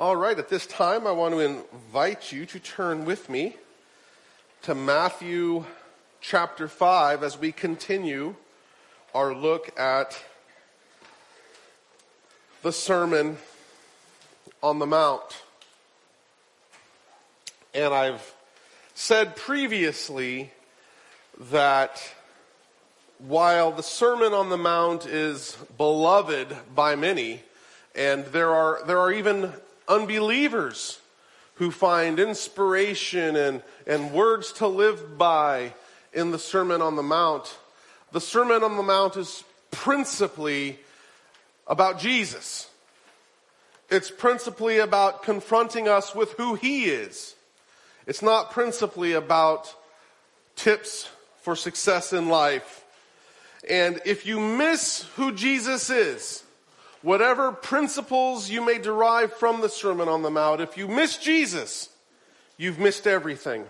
All 0.00 0.14
right, 0.14 0.38
at 0.38 0.48
this 0.48 0.64
time, 0.64 1.08
I 1.08 1.10
want 1.10 1.34
to 1.34 1.40
invite 1.40 2.30
you 2.30 2.46
to 2.46 2.60
turn 2.60 3.04
with 3.04 3.28
me 3.28 3.56
to 4.62 4.72
Matthew 4.72 5.64
chapter 6.20 6.68
5 6.68 7.24
as 7.24 7.36
we 7.36 7.50
continue 7.50 8.36
our 9.12 9.34
look 9.34 9.76
at 9.76 10.16
the 12.62 12.70
Sermon 12.70 13.38
on 14.62 14.78
the 14.78 14.86
Mount. 14.86 15.42
And 17.74 17.92
I've 17.92 18.36
said 18.94 19.34
previously 19.34 20.52
that 21.50 22.00
while 23.18 23.72
the 23.72 23.82
Sermon 23.82 24.32
on 24.32 24.48
the 24.48 24.58
Mount 24.58 25.06
is 25.06 25.58
beloved 25.76 26.56
by 26.72 26.94
many, 26.94 27.42
and 27.96 28.26
there 28.26 28.54
are, 28.54 28.80
there 28.86 29.00
are 29.00 29.12
even 29.12 29.52
unbelievers 29.88 31.00
who 31.54 31.70
find 31.70 32.20
inspiration 32.20 33.34
and, 33.34 33.62
and 33.86 34.12
words 34.12 34.52
to 34.52 34.66
live 34.66 35.18
by 35.18 35.74
in 36.12 36.30
the 36.30 36.38
Sermon 36.38 36.80
on 36.80 36.96
the 36.96 37.02
Mount. 37.02 37.56
The 38.12 38.20
Sermon 38.20 38.62
on 38.62 38.76
the 38.76 38.82
Mount 38.82 39.16
is 39.16 39.42
principally 39.70 40.78
about 41.66 41.98
Jesus. 41.98 42.70
It's 43.90 44.10
principally 44.10 44.78
about 44.78 45.22
confronting 45.22 45.88
us 45.88 46.14
with 46.14 46.32
who 46.32 46.54
He 46.54 46.86
is. 46.86 47.34
It's 48.06 48.22
not 48.22 48.52
principally 48.52 49.12
about 49.12 49.74
tips 50.56 51.08
for 51.42 51.56
success 51.56 52.12
in 52.12 52.28
life. 52.28 52.84
And 53.68 54.00
if 54.04 54.26
you 54.26 54.40
miss 54.40 55.02
who 55.16 55.32
Jesus 55.32 55.90
is, 55.90 56.42
whatever 57.02 57.52
principles 57.52 58.50
you 58.50 58.64
may 58.64 58.78
derive 58.78 59.32
from 59.32 59.60
the 59.60 59.68
Sermon 59.68 60.08
on 60.08 60.22
the 60.22 60.30
Mount, 60.30 60.60
if 60.60 60.76
you 60.76 60.88
miss 60.88 61.16
Jesus, 61.16 61.88
you've 62.56 62.78
missed 62.78 63.06
everything. 63.06 63.64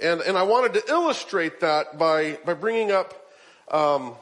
And, 0.00 0.20
and 0.20 0.36
I 0.36 0.42
wanted 0.42 0.74
to 0.74 0.90
illustrate 0.90 1.60
that 1.60 1.98
by, 1.98 2.38
by 2.44 2.54
bringing 2.54 2.92
up, 2.92 3.14
um, 3.70 4.14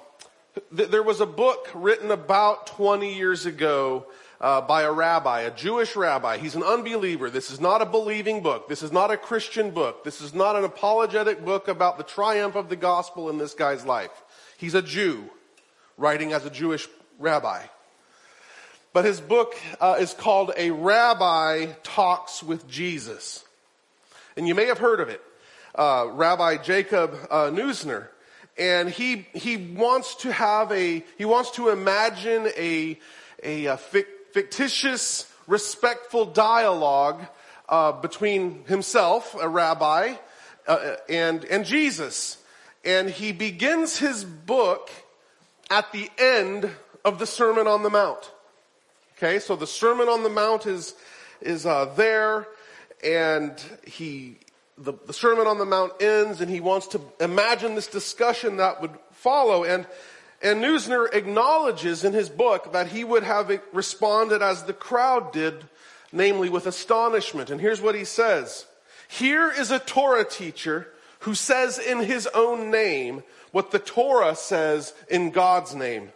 th- 0.77 0.89
there 0.89 1.03
was 1.03 1.21
a 1.21 1.27
book 1.27 1.69
written 1.75 2.11
about 2.11 2.69
20 2.69 3.15
years 3.15 3.45
ago 3.45 4.07
uh, 4.41 4.61
by 4.61 4.83
a 4.83 4.93
rabbi, 4.93 5.41
a 5.43 5.51
Jewish 5.51 5.97
rabbi. 5.97 6.39
He's 6.39 6.55
an 6.55 6.63
unbeliever. 6.63 7.31
This 7.31 7.51
is 7.51 7.61
not 7.61 7.83
a 7.83 7.87
believing 7.87 8.43
book. 8.43 8.69
This 8.69 8.83
is 8.83 8.93
not 8.93 9.11
a 9.11 9.17
Christian 9.17 9.71
book. 9.71 10.05
This 10.05 10.21
is 10.21 10.35
not 10.35 10.55
an 10.55 10.65
apologetic 10.65 11.45
book 11.45 11.67
about 11.67 11.99
the 11.99 12.05
triumph 12.05 12.55
of 12.55 12.69
the 12.69 12.77
gospel 12.77 13.31
in 13.31 13.39
this 13.39 13.55
guy's 13.55 13.85
life. 13.85 14.23
He's 14.57 14.75
a 14.75 14.83
Jew 14.83 15.31
writing 15.97 16.33
as 16.33 16.45
a 16.45 16.51
Jewish 16.51 16.89
rabbi. 17.19 17.63
But 18.95 19.05
his 19.05 19.21
book 19.21 19.57
uh, 19.81 19.97
is 19.99 20.15
called 20.15 20.53
A 20.57 20.71
Rabbi 20.71 21.67
Talks 21.83 22.45
with 22.45 22.69
Jesus. 22.69 23.45
And 24.37 24.47
you 24.47 24.55
may 24.55 24.67
have 24.67 24.79
heard 24.79 25.01
of 25.01 25.09
it. 25.09 25.21
Uh, 25.75 26.07
rabbi 26.13 26.59
Jacob 26.59 27.13
uh, 27.29 27.51
Neusner. 27.51 28.07
And 28.57 28.89
he, 28.89 29.27
he 29.35 29.57
wants 29.57 30.15
to 30.23 30.31
have 30.31 30.71
a, 30.71 31.05
he 31.19 31.25
wants 31.25 31.51
to 31.53 31.71
imagine 31.71 32.47
a, 32.57 32.97
a, 33.43 33.65
a 33.65 33.77
fictitious, 33.79 35.29
respectful 35.49 36.27
dialogue 36.27 37.21
uh, 37.69 37.91
between 37.91 38.65
himself, 38.67 39.35
a 39.41 39.49
rabbi, 39.49 40.15
uh, 40.69 40.95
and, 41.09 41.45
and 41.47 41.65
Jesus. 41.65 42.39
And 42.85 43.11
he 43.11 43.33
begins 43.33 43.99
his 43.99 44.25
book 44.25 44.89
at 45.69 45.91
the 45.91 46.09
end 46.17 46.71
of 47.05 47.19
the 47.19 47.27
Sermon 47.27 47.67
on 47.67 47.83
the 47.83 47.91
Mount. 47.91 48.31
Okay, 49.17 49.39
so 49.39 49.55
the 49.55 49.67
Sermon 49.67 50.09
on 50.09 50.25
the 50.25 50.29
Mount 50.29 50.67
is, 50.67 50.95
is 51.41 51.67
uh, 51.67 51.85
there, 51.97 52.49
and 53.05 53.53
he, 53.87 54.39
the, 54.77 54.95
the 55.07 55.13
Sermon 55.13 55.47
on 55.47 55.59
the 55.59 55.65
Mount 55.65 56.03
ends, 56.03 56.41
and 56.41 56.51
he 56.51 56.59
wants 56.59 56.89
to 56.89 57.01
imagine 57.21 57.77
this 57.77 57.87
discussion 57.87 58.57
that 58.57 58.83
would 58.83 58.91
follow. 59.13 59.63
And, 59.63 59.87
and 60.43 60.61
Neusner 60.61 61.15
acknowledges 61.15 62.03
in 62.03 62.13
his 62.13 62.29
book 62.29 62.73
that 62.73 62.89
he 62.89 63.05
would 63.05 63.23
have 63.23 63.57
responded 63.73 64.43
as 64.43 64.65
the 64.65 64.73
crowd 64.73 65.33
did, 65.33 65.65
namely 66.11 66.49
with 66.49 66.67
astonishment. 66.67 67.51
And 67.51 67.61
here's 67.61 67.81
what 67.81 67.95
he 67.95 68.05
says. 68.05 68.67
Here 69.07 69.49
is 69.49 69.71
a 69.71 69.79
Torah 69.79 70.25
teacher 70.25 70.89
who 71.21 71.37
says 71.37 71.79
in 71.79 72.01
his 72.01 72.27
own 72.35 72.73
name 72.73 73.23
what 73.53 73.71
the 73.71 73.79
Torah 73.79 74.35
says 74.35 74.93
in 75.09 75.31
God's 75.31 75.73
name. 75.73 76.11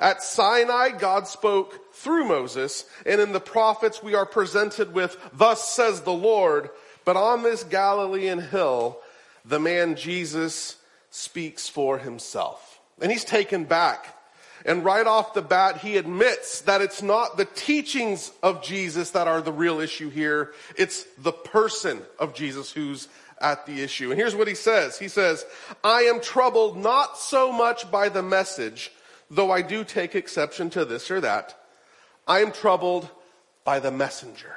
At 0.00 0.22
Sinai, 0.22 0.90
God 0.90 1.28
spoke 1.28 1.94
through 1.94 2.24
Moses, 2.24 2.86
and 3.04 3.20
in 3.20 3.32
the 3.32 3.40
prophets 3.40 4.02
we 4.02 4.14
are 4.14 4.24
presented 4.24 4.94
with, 4.94 5.16
thus 5.34 5.68
says 5.68 6.00
the 6.00 6.12
Lord. 6.12 6.70
But 7.04 7.16
on 7.16 7.42
this 7.42 7.64
Galilean 7.64 8.40
hill, 8.40 8.98
the 9.44 9.60
man 9.60 9.96
Jesus 9.96 10.76
speaks 11.10 11.68
for 11.68 11.98
himself. 11.98 12.80
And 13.00 13.12
he's 13.12 13.24
taken 13.24 13.64
back. 13.64 14.16
And 14.64 14.84
right 14.84 15.06
off 15.06 15.34
the 15.34 15.42
bat, 15.42 15.78
he 15.78 15.96
admits 15.96 16.62
that 16.62 16.80
it's 16.80 17.02
not 17.02 17.36
the 17.36 17.46
teachings 17.46 18.32
of 18.42 18.62
Jesus 18.62 19.10
that 19.10 19.28
are 19.28 19.40
the 19.40 19.52
real 19.52 19.80
issue 19.80 20.10
here. 20.10 20.52
It's 20.76 21.04
the 21.18 21.32
person 21.32 22.00
of 22.18 22.34
Jesus 22.34 22.70
who's 22.70 23.08
at 23.40 23.66
the 23.66 23.82
issue. 23.82 24.10
And 24.10 24.18
here's 24.18 24.36
what 24.36 24.48
he 24.48 24.54
says. 24.54 24.98
He 24.98 25.08
says, 25.08 25.44
I 25.82 26.02
am 26.02 26.20
troubled 26.20 26.76
not 26.76 27.18
so 27.18 27.52
much 27.52 27.90
by 27.90 28.10
the 28.10 28.22
message 28.22 28.92
though 29.30 29.50
I 29.50 29.62
do 29.62 29.84
take 29.84 30.14
exception 30.14 30.70
to 30.70 30.84
this 30.84 31.10
or 31.10 31.20
that, 31.20 31.56
I 32.26 32.40
am 32.40 32.52
troubled 32.52 33.08
by 33.64 33.78
the 33.78 33.90
messenger. 33.90 34.56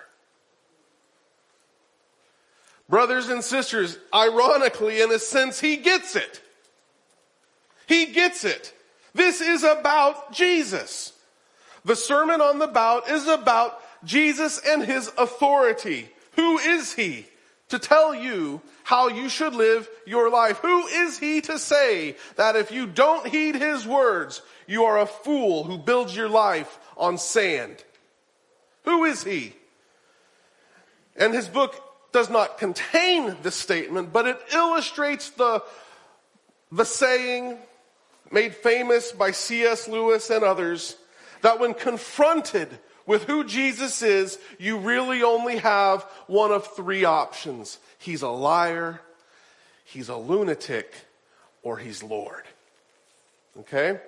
Brothers 2.89 3.29
and 3.29 3.43
sisters, 3.43 3.97
ironically, 4.13 5.01
in 5.01 5.11
a 5.11 5.19
sense, 5.19 5.59
he 5.59 5.77
gets 5.77 6.15
it. 6.15 6.41
He 7.87 8.07
gets 8.07 8.43
it. 8.43 8.73
This 9.13 9.41
is 9.41 9.63
about 9.63 10.33
Jesus. 10.33 11.13
The 11.85 11.95
Sermon 11.95 12.41
on 12.41 12.59
the 12.59 12.67
Mount 12.67 13.07
is 13.09 13.27
about 13.27 13.79
Jesus 14.03 14.59
and 14.65 14.83
his 14.83 15.11
authority. 15.17 16.09
Who 16.35 16.57
is 16.57 16.93
he 16.93 17.27
to 17.73 17.79
tell 17.79 18.13
you 18.13 18.61
how 18.83 19.07
you 19.07 19.27
should 19.27 19.55
live 19.55 19.89
your 20.05 20.29
life? 20.29 20.59
Who 20.59 20.85
is 20.85 21.17
he 21.17 21.41
to 21.41 21.57
say 21.57 22.15
that 22.35 22.55
if 22.55 22.71
you 22.71 22.85
don't 22.85 23.25
heed 23.25 23.55
his 23.55 23.87
words, 23.87 24.43
you 24.67 24.83
are 24.83 24.99
a 24.99 25.07
fool 25.07 25.63
who 25.63 25.79
builds 25.79 26.15
your 26.15 26.29
life 26.29 26.79
on 26.95 27.17
sand. 27.17 27.83
Who 28.85 29.05
is 29.05 29.23
he? 29.23 29.53
And 31.15 31.33
his 31.33 31.47
book 31.47 31.75
does 32.11 32.29
not 32.29 32.59
contain 32.59 33.37
this 33.41 33.55
statement, 33.55 34.13
but 34.13 34.27
it 34.27 34.39
illustrates 34.53 35.31
the, 35.31 35.63
the 36.71 36.85
saying 36.85 37.57
made 38.31 38.53
famous 38.53 39.11
by 39.11 39.31
C.S. 39.31 39.87
Lewis 39.87 40.29
and 40.29 40.43
others 40.43 40.95
that 41.41 41.59
when 41.59 41.73
confronted 41.73 42.69
with 43.05 43.23
who 43.25 43.43
Jesus 43.43 44.01
is, 44.01 44.37
you 44.59 44.77
really 44.77 45.23
only 45.23 45.57
have 45.57 46.03
one 46.27 46.51
of 46.51 46.67
three 46.75 47.05
options. 47.05 47.77
He's 47.97 48.21
a 48.21 48.29
liar, 48.29 49.01
he's 49.85 50.09
a 50.09 50.17
lunatic, 50.17 50.93
or 51.61 51.77
he's 51.77 52.01
Lord. 52.01 52.43
Okay? 53.59 53.99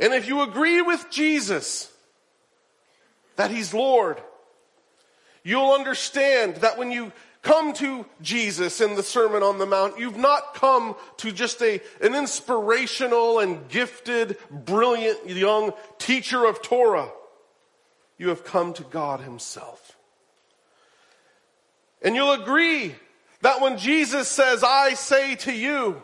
And 0.00 0.12
if 0.12 0.28
you 0.28 0.42
agree 0.42 0.82
with 0.82 1.06
Jesus 1.10 1.90
that 3.36 3.50
He's 3.50 3.74
Lord, 3.74 4.20
you'll 5.42 5.72
understand 5.72 6.56
that 6.56 6.78
when 6.78 6.90
you 6.90 7.12
come 7.42 7.74
to 7.74 8.06
Jesus 8.22 8.80
in 8.80 8.94
the 8.94 9.02
Sermon 9.02 9.42
on 9.42 9.58
the 9.58 9.66
Mount, 9.66 9.98
you've 9.98 10.16
not 10.16 10.54
come 10.54 10.96
to 11.18 11.30
just 11.30 11.60
a, 11.62 11.80
an 12.00 12.14
inspirational 12.14 13.40
and 13.40 13.68
gifted, 13.68 14.38
brilliant 14.50 15.28
young 15.28 15.72
teacher 15.98 16.46
of 16.46 16.62
Torah. 16.62 17.10
You 18.18 18.28
have 18.28 18.44
come 18.44 18.72
to 18.74 18.82
God 18.84 19.20
Himself. 19.20 19.96
And 22.02 22.14
you'll 22.14 22.32
agree 22.32 22.94
that 23.40 23.60
when 23.60 23.78
Jesus 23.78 24.28
says, 24.28 24.62
I 24.62 24.94
say 24.94 25.36
to 25.36 25.52
you, 25.52 26.02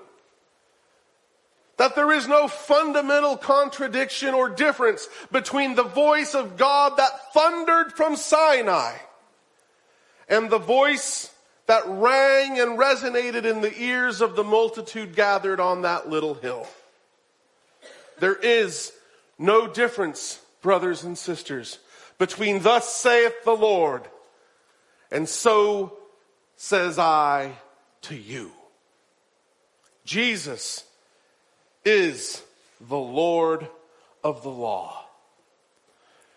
that 1.80 1.94
there 1.94 2.12
is 2.12 2.28
no 2.28 2.46
fundamental 2.46 3.38
contradiction 3.38 4.34
or 4.34 4.50
difference 4.50 5.08
between 5.32 5.74
the 5.74 5.82
voice 5.82 6.34
of 6.34 6.58
God 6.58 6.98
that 6.98 7.32
thundered 7.32 7.94
from 7.94 8.16
Sinai 8.16 8.96
and 10.28 10.50
the 10.50 10.58
voice 10.58 11.32
that 11.66 11.84
rang 11.86 12.60
and 12.60 12.78
resonated 12.78 13.44
in 13.44 13.62
the 13.62 13.82
ears 13.82 14.20
of 14.20 14.36
the 14.36 14.44
multitude 14.44 15.16
gathered 15.16 15.58
on 15.58 15.82
that 15.82 16.10
little 16.10 16.34
hill. 16.34 16.66
There 18.18 18.34
is 18.34 18.92
no 19.38 19.66
difference, 19.66 20.38
brothers 20.60 21.04
and 21.04 21.16
sisters, 21.16 21.78
between 22.20 22.60
thus 22.60 22.92
saith 22.92 23.44
the 23.44 23.56
Lord 23.56 24.02
and 25.10 25.26
so 25.26 25.96
says 26.54 26.98
I 26.98 27.52
to 28.02 28.14
you. 28.14 28.52
Jesus 30.04 30.84
is 31.82 32.42
the 32.78 32.98
Lord 32.98 33.66
of 34.22 34.42
the 34.42 34.50
law. 34.50 35.02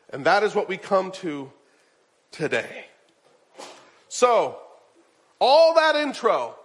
And 0.10 0.24
that 0.26 0.44
is 0.44 0.56
what 0.56 0.70
we 0.70 0.78
come 0.78 1.12
to 1.12 1.52
today. 2.32 2.86
So, 4.08 4.58
all 5.40 5.74
that 5.76 5.98
intro, 5.98 6.56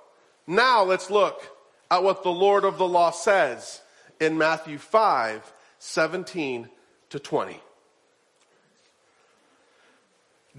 now 0.46 0.84
let's 0.84 1.10
look 1.10 1.42
at 1.90 2.04
what 2.04 2.22
the 2.22 2.30
Lord 2.30 2.64
of 2.64 2.78
the 2.78 2.86
law 2.86 3.10
says 3.10 3.82
in 4.20 4.38
Matthew 4.38 4.78
5 4.78 5.52
17 5.80 6.68
to 7.10 7.18
20. 7.18 7.60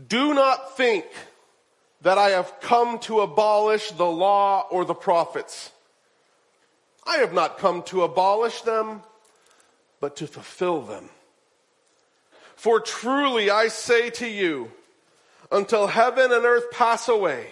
Do 0.08 0.34
not 0.34 0.78
think 0.78 1.06
that 2.02 2.18
I 2.18 2.30
have 2.30 2.62
come 2.62 3.00
to 3.00 3.22
abolish 3.22 3.92
the 3.92 4.06
law 4.06 4.66
or 4.70 4.86
the 4.86 4.94
prophets. 4.94 5.72
I 7.06 7.18
have 7.18 7.34
not 7.34 7.58
come 7.58 7.84
to 7.84 8.04
abolish 8.04 8.62
them, 8.62 9.02
but 10.00 10.16
to 10.18 10.28
fulfill 10.28 10.82
them. 10.82 11.10
For 12.56 12.80
truly 12.80 13.50
I 13.50 13.68
say 13.68 14.10
to 14.12 14.28
you, 14.28 14.72
until 15.52 15.88
heaven 15.88 16.32
and 16.32 16.46
earth 16.46 16.72
pass 16.72 17.08
away, 17.08 17.48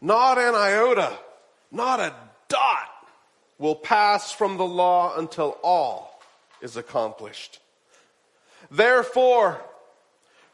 not 0.00 0.38
an 0.38 0.54
iota, 0.54 1.16
not 1.70 2.00
a 2.00 2.14
dot 2.48 2.88
will 3.58 3.76
pass 3.76 4.32
from 4.32 4.56
the 4.56 4.66
law 4.66 5.16
until 5.16 5.58
all 5.62 6.20
is 6.60 6.76
accomplished. 6.76 7.60
Therefore, 8.70 9.60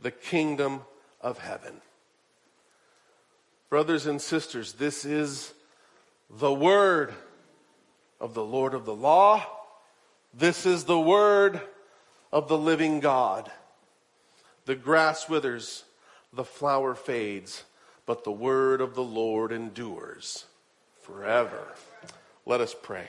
the 0.00 0.10
kingdom 0.10 0.82
of 1.20 1.38
heaven. 1.38 1.80
Brothers 3.68 4.06
and 4.06 4.20
sisters, 4.20 4.72
this 4.74 5.04
is 5.04 5.52
the 6.28 6.52
word 6.52 7.14
of 8.20 8.34
the 8.34 8.44
Lord 8.44 8.74
of 8.74 8.84
the 8.84 8.94
law. 8.94 9.44
This 10.34 10.66
is 10.66 10.84
the 10.84 10.98
word 10.98 11.60
of 12.32 12.48
the 12.48 12.58
living 12.58 13.00
God. 13.00 13.50
The 14.66 14.74
grass 14.74 15.28
withers, 15.28 15.84
the 16.32 16.44
flower 16.44 16.94
fades, 16.94 17.64
but 18.06 18.24
the 18.24 18.32
word 18.32 18.80
of 18.80 18.94
the 18.94 19.02
Lord 19.02 19.52
endures 19.52 20.46
forever. 21.02 21.66
Let 22.46 22.60
us 22.60 22.74
pray. 22.80 23.08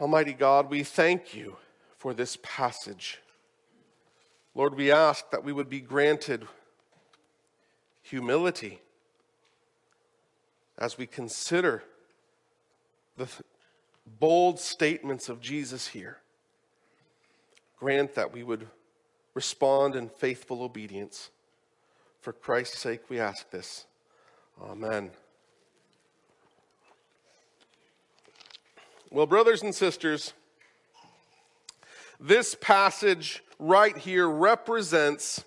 Almighty 0.00 0.32
God, 0.32 0.70
we 0.70 0.84
thank 0.84 1.34
you 1.34 1.56
for 1.96 2.14
this 2.14 2.38
passage. 2.42 3.18
Lord, 4.58 4.74
we 4.74 4.90
ask 4.90 5.30
that 5.30 5.44
we 5.44 5.52
would 5.52 5.70
be 5.70 5.80
granted 5.80 6.44
humility 8.02 8.80
as 10.76 10.98
we 10.98 11.06
consider 11.06 11.84
the 13.16 13.28
bold 14.18 14.58
statements 14.58 15.28
of 15.28 15.40
Jesus 15.40 15.86
here 15.86 16.18
grant 17.78 18.16
that 18.16 18.32
we 18.32 18.42
would 18.42 18.66
respond 19.32 19.94
in 19.94 20.08
faithful 20.08 20.64
obedience. 20.64 21.30
For 22.20 22.32
Christ's 22.32 22.80
sake, 22.80 23.02
we 23.08 23.20
ask 23.20 23.48
this. 23.52 23.86
Amen. 24.60 25.12
Well, 29.08 29.26
brothers 29.26 29.62
and 29.62 29.72
sisters, 29.72 30.32
this 32.18 32.56
passage 32.60 33.44
right 33.58 33.96
here 33.96 34.28
represents 34.28 35.44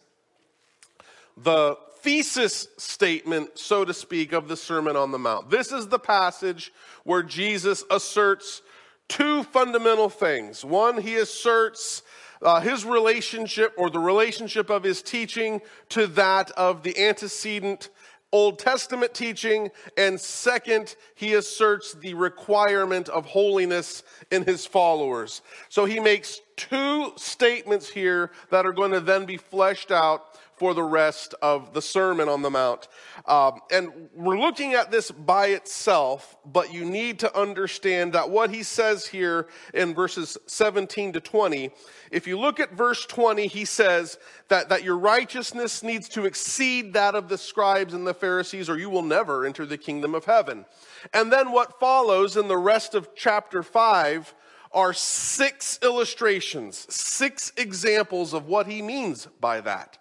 the 1.37 1.77
thesis 2.01 2.67
statement, 2.77 3.57
so 3.57 3.85
to 3.85 3.93
speak, 3.93 4.33
of 4.33 4.47
the 4.47 4.57
Sermon 4.57 4.95
on 4.95 5.11
the 5.11 5.19
Mount. 5.19 5.49
This 5.49 5.71
is 5.71 5.87
the 5.87 5.99
passage 5.99 6.73
where 7.03 7.23
Jesus 7.23 7.83
asserts 7.91 8.61
two 9.07 9.43
fundamental 9.43 10.09
things. 10.09 10.65
One, 10.65 11.01
he 11.01 11.15
asserts 11.15 12.03
uh, 12.41 12.59
his 12.59 12.85
relationship 12.85 13.73
or 13.77 13.89
the 13.89 13.99
relationship 13.99 14.69
of 14.69 14.83
his 14.83 15.01
teaching 15.01 15.61
to 15.89 16.07
that 16.07 16.49
of 16.51 16.83
the 16.83 16.97
antecedent 16.97 17.89
Old 18.33 18.59
Testament 18.59 19.13
teaching, 19.13 19.71
and 19.97 20.19
second, 20.19 20.95
he 21.15 21.33
asserts 21.33 21.93
the 21.93 22.13
requirement 22.13 23.09
of 23.09 23.25
holiness 23.25 24.03
in 24.31 24.43
his 24.45 24.65
followers. 24.65 25.41
So 25.67 25.83
he 25.83 25.99
makes 25.99 26.39
two 26.69 27.13
statements 27.15 27.89
here 27.89 28.31
that 28.49 28.65
are 28.65 28.73
going 28.73 28.91
to 28.91 28.99
then 28.99 29.25
be 29.25 29.37
fleshed 29.37 29.91
out 29.91 30.37
for 30.61 30.75
the 30.75 30.83
rest 30.83 31.33
of 31.41 31.73
the 31.73 31.81
Sermon 31.81 32.29
on 32.29 32.43
the 32.43 32.49
Mount. 32.51 32.87
Um, 33.25 33.61
and 33.71 34.09
we're 34.13 34.37
looking 34.37 34.75
at 34.75 34.91
this 34.91 35.09
by 35.09 35.47
itself, 35.47 36.37
but 36.45 36.71
you 36.71 36.85
need 36.85 37.17
to 37.19 37.35
understand 37.35 38.13
that 38.13 38.29
what 38.29 38.51
he 38.51 38.61
says 38.61 39.07
here 39.07 39.47
in 39.73 39.95
verses 39.95 40.37
17 40.45 41.13
to 41.13 41.19
20, 41.19 41.71
if 42.11 42.27
you 42.27 42.37
look 42.37 42.59
at 42.59 42.73
verse 42.73 43.07
20, 43.07 43.47
he 43.47 43.65
says 43.65 44.19
that, 44.49 44.69
that 44.69 44.83
your 44.83 44.99
righteousness 44.99 45.81
needs 45.81 46.07
to 46.09 46.25
exceed 46.25 46.93
that 46.93 47.15
of 47.15 47.27
the 47.27 47.39
scribes 47.39 47.95
and 47.95 48.05
the 48.05 48.13
Pharisees, 48.13 48.69
or 48.69 48.77
you 48.77 48.91
will 48.91 49.01
never 49.01 49.47
enter 49.47 49.65
the 49.65 49.79
kingdom 49.79 50.13
of 50.13 50.25
heaven. 50.25 50.65
And 51.11 51.33
then 51.33 51.51
what 51.51 51.79
follows 51.79 52.37
in 52.37 52.47
the 52.47 52.57
rest 52.57 52.93
of 52.93 53.15
chapter 53.15 53.63
5 53.63 54.35
are 54.73 54.93
six 54.93 55.79
illustrations, 55.83 56.85
six 56.93 57.51
examples 57.57 58.33
of 58.33 58.47
what 58.47 58.67
he 58.67 58.81
means 58.81 59.27
by 59.39 59.61
that. 59.61 59.97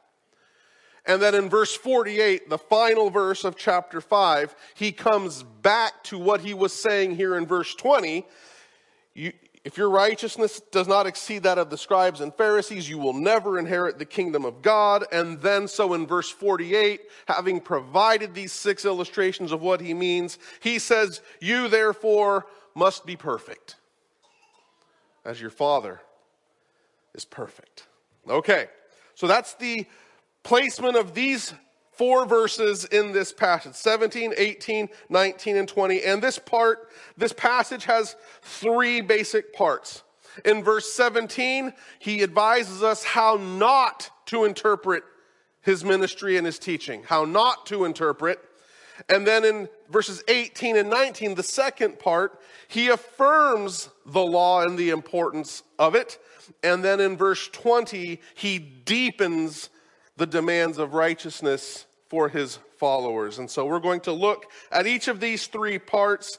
And 1.07 1.21
then 1.21 1.35
in 1.35 1.49
verse 1.49 1.75
48, 1.75 2.49
the 2.49 2.59
final 2.59 3.11
verse 3.11 3.45
of 3.45 3.57
chapter 3.57 4.01
5, 4.01 4.55
he 4.75 4.93
comes 4.93 5.43
back 5.43 6.05
to 6.05 6.19
what 6.19 6.43
he 6.43 6.55
was 6.55 6.73
saying 6.73 7.17
here 7.17 7.37
in 7.37 7.47
verse 7.47 7.75
20. 7.75 8.27
You, 9.15 9.33
if 9.63 9.77
your 9.77 9.91
righteousness 9.91 10.61
does 10.73 10.89
not 10.89 11.07
exceed 11.07 11.43
that 11.43 11.59
of 11.59 11.69
the 11.69 11.77
scribes 11.77 12.21
and 12.21 12.35
Pharisees, 12.35 12.89
you 12.89 12.99
will 12.99 13.13
never 13.13 13.59
inherit 13.59 13.99
the 13.99 14.07
kingdom 14.07 14.45
of 14.47 14.63
God. 14.63 15.05
And 15.13 15.41
then, 15.41 15.69
so 15.69 15.93
in 15.93 16.07
verse 16.07 16.31
48, 16.31 17.03
having 17.27 17.61
provided 17.61 18.33
these 18.33 18.53
six 18.53 18.87
illustrations 18.87 19.53
of 19.53 19.61
what 19.61 19.83
he 19.83 19.93
means, 19.93 20.39
he 20.61 20.79
says, 20.79 21.21
You 21.41 21.69
therefore 21.69 22.47
must 22.75 23.05
be 23.05 23.17
perfect, 23.17 23.77
as 25.25 25.41
your 25.41 25.51
Father 25.51 26.01
is 27.15 27.25
perfect. 27.25 27.87
Okay, 28.29 28.67
so 29.15 29.27
that's 29.27 29.55
the 29.55 29.87
placement 30.43 30.97
of 30.97 31.15
these 31.15 31.55
four 31.93 32.25
verses 32.25 32.87
in 32.87 33.13
this 33.13 33.33
passage 33.33 33.75
17, 33.75 34.33
18, 34.37 34.89
19, 35.09 35.57
and 35.57 35.69
20. 35.69 36.03
And 36.03 36.23
this 36.23 36.39
part, 36.39 36.89
this 37.17 37.33
passage 37.33 37.85
has 37.85 38.17
three 38.43 39.01
basic 39.01 39.53
parts. 39.53 40.03
In 40.45 40.63
verse 40.63 40.91
17, 40.93 41.73
he 41.99 42.23
advises 42.23 42.83
us 42.83 43.05
how 43.05 43.37
not 43.37 44.11
to 44.27 44.45
interpret 44.45 45.03
his 45.61 45.85
ministry 45.85 46.37
and 46.37 46.47
his 46.47 46.59
teaching, 46.59 47.03
how 47.03 47.25
not 47.25 47.67
to 47.67 47.85
interpret. 47.85 48.39
And 49.09 49.27
then 49.27 49.45
in 49.45 49.69
verses 49.91 50.23
18 50.29 50.77
and 50.77 50.89
19, 50.89 51.35
the 51.35 51.43
second 51.43 51.99
part, 51.99 52.41
he 52.69 52.89
affirms 52.89 53.89
the 54.07 54.23
law 54.23 54.63
and 54.63 54.79
the 54.79 54.91
importance 54.91 55.63
of 55.79 55.95
it. 55.95 56.19
And 56.63 56.85
then 56.85 57.01
in 57.01 57.17
verse 57.17 57.49
20, 57.49 58.21
he 58.35 58.59
deepens 58.59 59.69
the 60.17 60.27
demands 60.27 60.79
of 60.79 60.95
righteousness 60.95 61.87
for 62.09 62.29
his 62.29 62.59
followers. 62.79 63.39
And 63.39 63.51
so 63.51 63.67
we're 63.67 63.81
going 63.81 64.01
to 64.01 64.13
look 64.13 64.47
at 64.73 64.87
each 64.87 65.09
of 65.09 65.21
these 65.21 65.47
three 65.47 65.79
parts, 65.79 66.39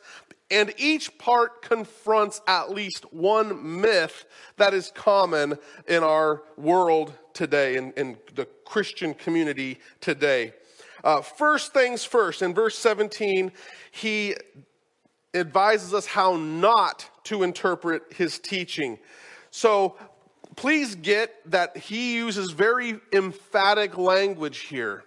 and 0.49 0.73
each 0.77 1.17
part 1.17 1.61
confronts 1.61 2.41
at 2.47 2.71
least 2.71 3.13
one 3.13 3.81
myth 3.81 4.25
that 4.57 4.73
is 4.73 4.91
common 4.93 5.57
in 5.87 6.03
our 6.03 6.43
world 6.57 7.13
today, 7.33 7.77
in, 7.77 7.91
in 7.93 8.17
the 8.35 8.45
Christian 8.65 9.13
community 9.13 9.79
today. 10.01 10.53
Uh, 11.03 11.21
first 11.21 11.73
things 11.73 12.03
first, 12.03 12.41
in 12.41 12.53
verse 12.53 12.77
17, 12.77 13.51
he 13.91 14.35
advises 15.33 15.93
us 15.93 16.05
how 16.05 16.35
not 16.35 17.09
to 17.23 17.43
interpret 17.43 18.03
his 18.13 18.39
teaching. 18.39 18.99
So 19.49 19.95
please 20.55 20.95
get 20.95 21.33
that 21.51 21.77
he 21.77 22.15
uses 22.15 22.51
very 22.51 22.99
emphatic 23.13 23.97
language 23.97 24.59
here. 24.59 25.03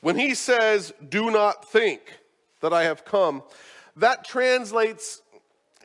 When 0.00 0.18
he 0.18 0.34
says, 0.34 0.92
Do 1.08 1.30
not 1.30 1.70
think 1.70 2.18
that 2.60 2.72
I 2.72 2.84
have 2.84 3.04
come, 3.04 3.42
that 3.96 4.24
translates 4.24 5.22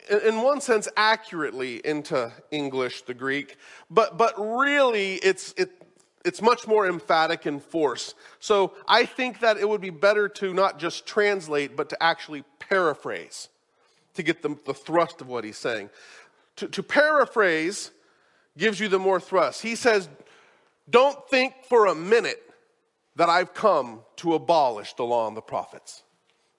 in 0.10 0.42
one 0.42 0.62
sense 0.62 0.88
accurately 0.98 1.82
into 1.86 2.32
English, 2.52 3.04
the 3.04 3.14
Greek, 3.14 3.58
but, 3.90 4.18
but 4.18 4.34
really 4.38 5.16
it's, 5.16 5.54
it, 5.58 5.72
it's 6.24 6.42
much 6.42 6.68
more 6.68 6.88
emphatic 6.88 7.46
in 7.46 7.60
force. 7.60 8.14
So 8.40 8.74
I 8.88 9.06
think 9.06 9.40
that 9.40 9.58
it 9.58 9.68
would 9.68 9.82
be 9.82 9.90
better 9.90 10.30
to 10.30 10.54
not 10.54 10.80
just 10.80 11.06
translate, 11.06 11.76
but 11.76 11.90
to 11.90 12.02
actually 12.02 12.44
paraphrase 12.60 13.50
to 14.16 14.24
get 14.24 14.42
the, 14.42 14.58
the 14.66 14.74
thrust 14.74 15.22
of 15.22 15.28
what 15.28 15.44
he's 15.44 15.58
saying. 15.58 15.90
To, 16.58 16.68
to 16.68 16.84
paraphrase 16.84 17.92
gives 18.58 18.80
you 18.80 18.88
the 18.88 19.00
more 19.00 19.20
thrust. 19.20 19.62
He 19.62 19.76
says, 19.76 20.08
Don't 20.90 21.28
think 21.30 21.54
for 21.68 21.88
a 21.88 21.96
minute 21.96 22.42
that 23.16 23.30
I've 23.30 23.54
come 23.54 24.02
to 24.18 24.34
abolish 24.34 24.94
the 24.94 25.04
law 25.04 25.28
and 25.28 25.36
the 25.36 25.42
prophets. 25.42 26.04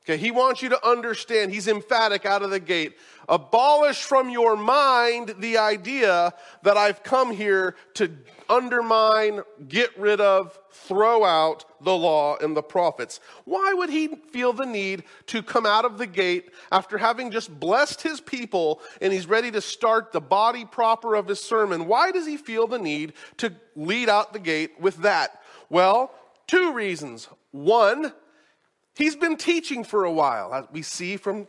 Okay, 0.06 0.18
he 0.18 0.30
wants 0.30 0.60
you 0.60 0.68
to 0.68 0.86
understand, 0.86 1.50
he's 1.50 1.66
emphatic 1.66 2.26
out 2.26 2.42
of 2.42 2.50
the 2.50 2.60
gate. 2.60 2.98
Abolish 3.26 4.02
from 4.02 4.28
your 4.28 4.54
mind 4.54 5.34
the 5.38 5.56
idea 5.56 6.34
that 6.62 6.76
I've 6.76 7.02
come 7.02 7.30
here 7.30 7.74
to 7.94 8.10
undermine, 8.50 9.40
get 9.66 9.98
rid 9.98 10.20
of, 10.20 10.58
throw 10.70 11.24
out 11.24 11.64
the 11.80 11.96
law 11.96 12.36
and 12.36 12.54
the 12.54 12.62
prophets. 12.62 13.18
Why 13.46 13.72
would 13.72 13.88
he 13.88 14.08
feel 14.08 14.52
the 14.52 14.66
need 14.66 15.04
to 15.28 15.42
come 15.42 15.64
out 15.64 15.86
of 15.86 15.96
the 15.96 16.06
gate 16.06 16.50
after 16.70 16.98
having 16.98 17.30
just 17.30 17.58
blessed 17.58 18.02
his 18.02 18.20
people 18.20 18.82
and 19.00 19.10
he's 19.10 19.26
ready 19.26 19.50
to 19.52 19.62
start 19.62 20.12
the 20.12 20.20
body 20.20 20.66
proper 20.66 21.14
of 21.14 21.28
his 21.28 21.40
sermon? 21.40 21.86
Why 21.86 22.10
does 22.10 22.26
he 22.26 22.36
feel 22.36 22.66
the 22.66 22.78
need 22.78 23.14
to 23.38 23.54
lead 23.74 24.10
out 24.10 24.34
the 24.34 24.38
gate 24.38 24.78
with 24.78 24.98
that? 24.98 25.40
Well, 25.70 26.12
two 26.46 26.74
reasons. 26.74 27.26
One, 27.52 28.12
He's 28.94 29.16
been 29.16 29.36
teaching 29.36 29.84
for 29.84 30.04
a 30.04 30.12
while, 30.12 30.54
as 30.54 30.66
we 30.70 30.82
see 30.82 31.16
from 31.16 31.48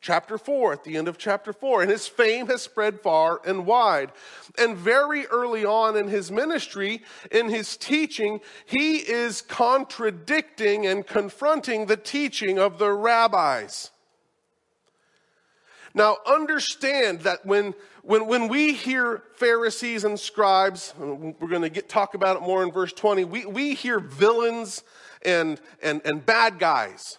chapter 0.00 0.36
4, 0.36 0.74
at 0.74 0.84
the 0.84 0.96
end 0.96 1.08
of 1.08 1.16
chapter 1.16 1.52
4, 1.52 1.82
and 1.82 1.90
his 1.90 2.06
fame 2.06 2.46
has 2.46 2.62
spread 2.62 3.00
far 3.00 3.40
and 3.44 3.66
wide. 3.66 4.12
And 4.58 4.76
very 4.76 5.26
early 5.26 5.64
on 5.64 5.96
in 5.96 6.08
his 6.08 6.30
ministry, 6.30 7.02
in 7.32 7.48
his 7.48 7.76
teaching, 7.76 8.40
he 8.66 8.98
is 8.98 9.40
contradicting 9.40 10.86
and 10.86 11.06
confronting 11.06 11.86
the 11.86 11.96
teaching 11.96 12.58
of 12.58 12.78
the 12.78 12.92
rabbis. 12.92 13.90
Now, 15.94 16.18
understand 16.26 17.20
that 17.20 17.46
when, 17.46 17.72
when, 18.02 18.26
when 18.26 18.48
we 18.48 18.74
hear 18.74 19.22
Pharisees 19.36 20.04
and 20.04 20.20
scribes, 20.20 20.92
and 21.00 21.34
we're 21.40 21.48
going 21.48 21.62
to 21.62 21.70
get, 21.70 21.88
talk 21.88 22.14
about 22.14 22.36
it 22.36 22.42
more 22.42 22.62
in 22.62 22.72
verse 22.72 22.92
20, 22.92 23.24
we, 23.24 23.46
we 23.46 23.74
hear 23.74 24.00
villains 24.00 24.82
and, 25.24 25.60
and, 25.82 26.00
and 26.04 26.24
bad 26.24 26.58
guys 26.58 27.18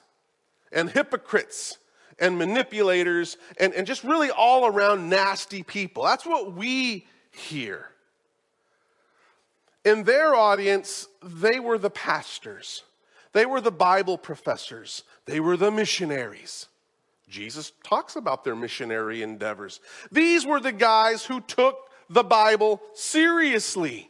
and 0.72 0.90
hypocrites 0.90 1.78
and 2.20 2.38
manipulators 2.38 3.38
and, 3.60 3.74
and 3.74 3.86
just 3.88 4.04
really 4.04 4.32
all 4.32 4.66
around 4.66 5.10
nasty 5.10 5.64
people. 5.64 6.04
That's 6.04 6.26
what 6.26 6.54
we 6.54 7.08
hear. 7.32 7.90
In 9.84 10.04
their 10.04 10.34
audience, 10.34 11.08
they 11.24 11.60
were 11.60 11.78
the 11.78 11.90
pastors, 11.90 12.84
they 13.34 13.46
were 13.46 13.62
the 13.62 13.72
Bible 13.72 14.18
professors, 14.18 15.04
they 15.26 15.40
were 15.40 15.58
the 15.58 15.72
missionaries. 15.72 16.68
Jesus 17.28 17.72
talks 17.84 18.16
about 18.16 18.44
their 18.44 18.56
missionary 18.56 19.24
endeavors. 19.24 19.80
These 20.12 20.46
were 20.46 20.60
the 20.60 20.72
guys 20.72 21.26
who 21.26 21.42
took 21.42 21.90
the 22.08 22.24
Bible 22.24 22.82
seriously. 22.94 24.10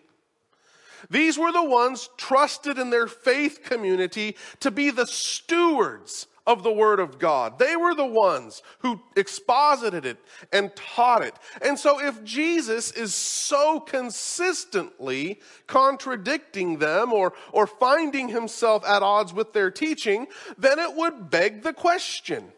These 1.10 1.38
were 1.38 1.52
the 1.52 1.64
ones 1.64 2.10
trusted 2.18 2.78
in 2.78 2.90
their 2.90 3.08
faith 3.08 3.64
community 3.64 4.36
to 4.60 4.72
be 4.72 4.90
the 4.90 5.08
stewards 5.08 6.28
of 6.48 6.64
the 6.64 6.72
Word 6.72 7.00
of 7.00 7.18
God. 7.18 7.58
They 7.58 7.76
were 7.76 7.96
the 7.96 8.06
ones 8.06 8.62
who 8.80 9.02
exposited 9.16 10.06
it 10.06 10.18
and 10.54 10.76
taught 10.76 11.24
it. 11.24 11.34
And 11.62 11.78
so, 11.80 12.00
if 12.00 12.24
Jesus 12.24 12.92
is 12.92 13.16
so 13.16 13.80
consistently 13.80 15.40
contradicting 15.68 16.78
them 16.78 17.12
or, 17.14 17.34
or 17.52 17.66
finding 17.66 18.30
himself 18.30 18.86
at 18.86 19.02
odds 19.02 19.34
with 19.34 19.54
their 19.54 19.72
teaching, 19.72 20.28
then 20.58 20.80
it 20.80 20.96
would 20.96 21.30
beg 21.30 21.64
the 21.64 21.74
question 21.74 22.52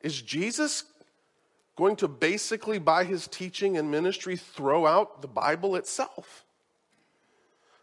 Is 0.00 0.20
Jesus 0.22 0.84
going 1.76 1.96
to 1.96 2.08
basically, 2.08 2.78
by 2.78 3.04
his 3.04 3.26
teaching 3.26 3.76
and 3.76 3.90
ministry, 3.90 4.36
throw 4.36 4.86
out 4.86 5.22
the 5.22 5.28
Bible 5.28 5.76
itself? 5.76 6.44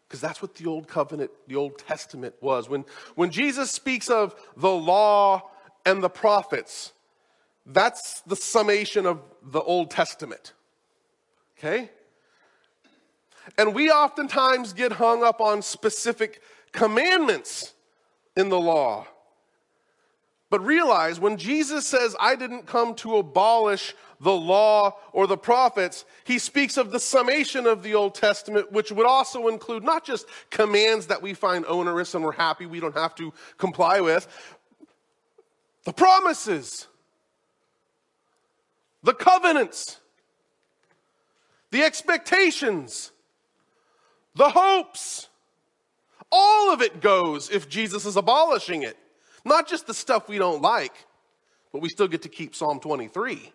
Because 0.08 0.22
that's 0.22 0.42
what 0.42 0.56
the 0.56 0.68
Old 0.68 0.88
Covenant, 0.88 1.32
the 1.48 1.56
Old 1.56 1.78
Testament 1.78 2.36
was. 2.40 2.70
When, 2.70 2.86
when 3.16 3.30
Jesus 3.30 3.72
speaks 3.72 4.10
of 4.10 4.36
the 4.56 4.72
law 4.72 5.50
and 5.86 6.02
the 6.02 6.10
prophets, 6.10 6.94
that's 7.66 8.22
the 8.22 8.36
summation 8.36 9.06
of 9.06 9.22
the 9.44 9.62
Old 9.62 9.92
Testament. 9.92 10.54
Okay? 11.58 11.90
And 13.58 13.76
we 13.76 13.92
oftentimes 13.92 14.74
get 14.74 14.94
hung 14.94 15.24
up 15.24 15.42
on 15.42 15.62
specific 15.62 16.42
commandments 16.72 17.74
in 18.36 18.50
the 18.50 18.60
law. 18.60 19.08
But 20.50 20.66
realize 20.66 21.20
when 21.20 21.38
Jesus 21.38 21.86
says, 21.86 22.16
I 22.20 22.36
didn't 22.36 22.68
come 22.68 22.96
to 22.96 23.18
abolish 23.18 23.94
the 24.22 24.34
law 24.34 24.96
or 25.12 25.28
the 25.28 25.38
prophets, 25.38 26.06
he 26.24 26.40
speaks 26.40 26.78
of 26.78 26.92
the 26.92 27.00
summation 27.00 27.68
of 27.68 27.84
the 27.84 27.96
Old 27.96 28.16
Testament, 28.16 28.72
which 28.72 28.92
would 28.92 29.06
also 29.06 29.50
include 29.50 29.84
not 29.84 30.06
just 30.06 30.26
commands 30.50 31.08
that 31.08 31.22
we 31.22 31.34
find 31.34 31.66
onerous 31.66 32.16
and 32.16 32.24
we're 32.24 32.32
happy 32.32 32.66
we 32.66 32.80
don't 32.80 32.96
have 32.96 33.14
to 33.16 33.34
comply 33.58 34.00
with, 34.00 34.28
the 35.84 35.94
promises, 35.94 36.88
the 39.04 39.14
covenants, 39.14 40.00
the 41.72 41.84
expectations, 41.84 43.12
the 44.36 44.50
hopes. 44.50 45.28
All 46.32 46.74
of 46.74 46.82
it 46.82 47.02
goes 47.02 47.50
if 47.50 47.68
Jesus 47.68 48.06
is 48.06 48.16
abolishing 48.16 48.84
it. 48.84 48.98
Not 49.46 49.68
just 49.68 49.88
the 49.88 49.94
stuff 49.94 50.28
we 50.28 50.38
don't 50.38 50.62
like, 50.62 50.94
but 51.72 51.82
we 51.82 51.90
still 51.90 52.08
get 52.08 52.24
to 52.24 52.30
keep 52.30 52.56
Psalm 52.56 52.80
23. 52.80 53.52